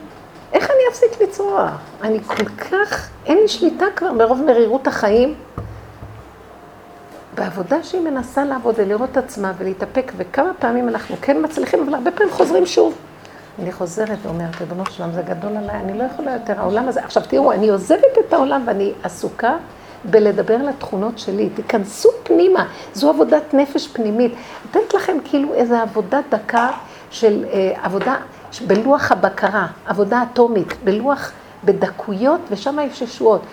אני 0.86 0.94
אפסיק 0.94 1.22
לצרוח? 1.22 1.72
אני 2.02 2.20
כל 2.24 2.46
כך, 2.46 3.10
אין 3.26 3.38
לי 3.38 3.48
שליטה 3.48 3.86
כבר 3.96 4.12
מרוב 4.12 4.42
מרירות 4.42 4.88
החיים. 4.88 5.36
בעבודה 7.36 7.84
שהיא 7.84 8.02
מנסה 8.02 8.46
לעבוד 8.46 8.76
ולראות 8.78 9.10
את 9.12 9.18
עצמה 9.18 9.54
ולהתאפק, 9.58 10.12
וכמה 10.18 10.52
פעמים 10.60 10.90
אנחנו 10.90 11.16
כן 11.22 11.46
מצליחים, 11.46 11.84
אבל 11.84 11.94
הרבה 11.94 12.12
פעמים 12.12 12.34
חוזרים 12.34 12.66
שוב. 12.66 12.96
אני 13.60 13.72
חוזרת 13.72 14.18
ואומרת, 14.22 14.62
ריבונו 14.62 14.86
שלם, 14.86 15.12
זה 15.12 15.22
גדול 15.22 15.58
עליי, 15.58 15.76
אני 15.76 15.98
לא 15.98 16.04
יכולה 16.04 16.34
יותר, 16.34 16.60
העולם 16.60 16.88
הזה... 16.88 17.04
עכשיו 17.04 17.24
תראו, 17.28 17.52
אני 17.52 17.70
עוזבת 17.70 18.18
את 18.28 18.34
העולם 18.34 18.64
ואני 18.66 18.94
עסוקה 19.04 19.58
בלדבר 20.04 20.56
על 20.56 20.70
התכונות 20.70 21.20
שלי. 21.20 21.50
תיכנסו 21.50 22.10
פנימה, 22.24 22.68
זו 22.94 23.10
עבודת 23.10 23.54
נפש 23.54 23.88
פנימית. 23.88 24.34
נותנת 24.66 24.94
לכם 24.94 25.18
כאילו 25.24 25.54
איזו 25.54 25.76
עבודה 25.76 26.20
דקה 26.30 26.72
של 27.12 27.46
אה, 27.54 27.72
עבודה 27.84 28.16
בלוח 28.62 29.12
הבקרה, 29.12 29.68
עבודה 29.86 30.24
אטומית, 30.24 30.74
בלוח, 30.84 31.32
בדקויות, 31.64 32.42
ושם 32.52 32.78
יש 32.92 33.02
ישועות. 33.02 33.42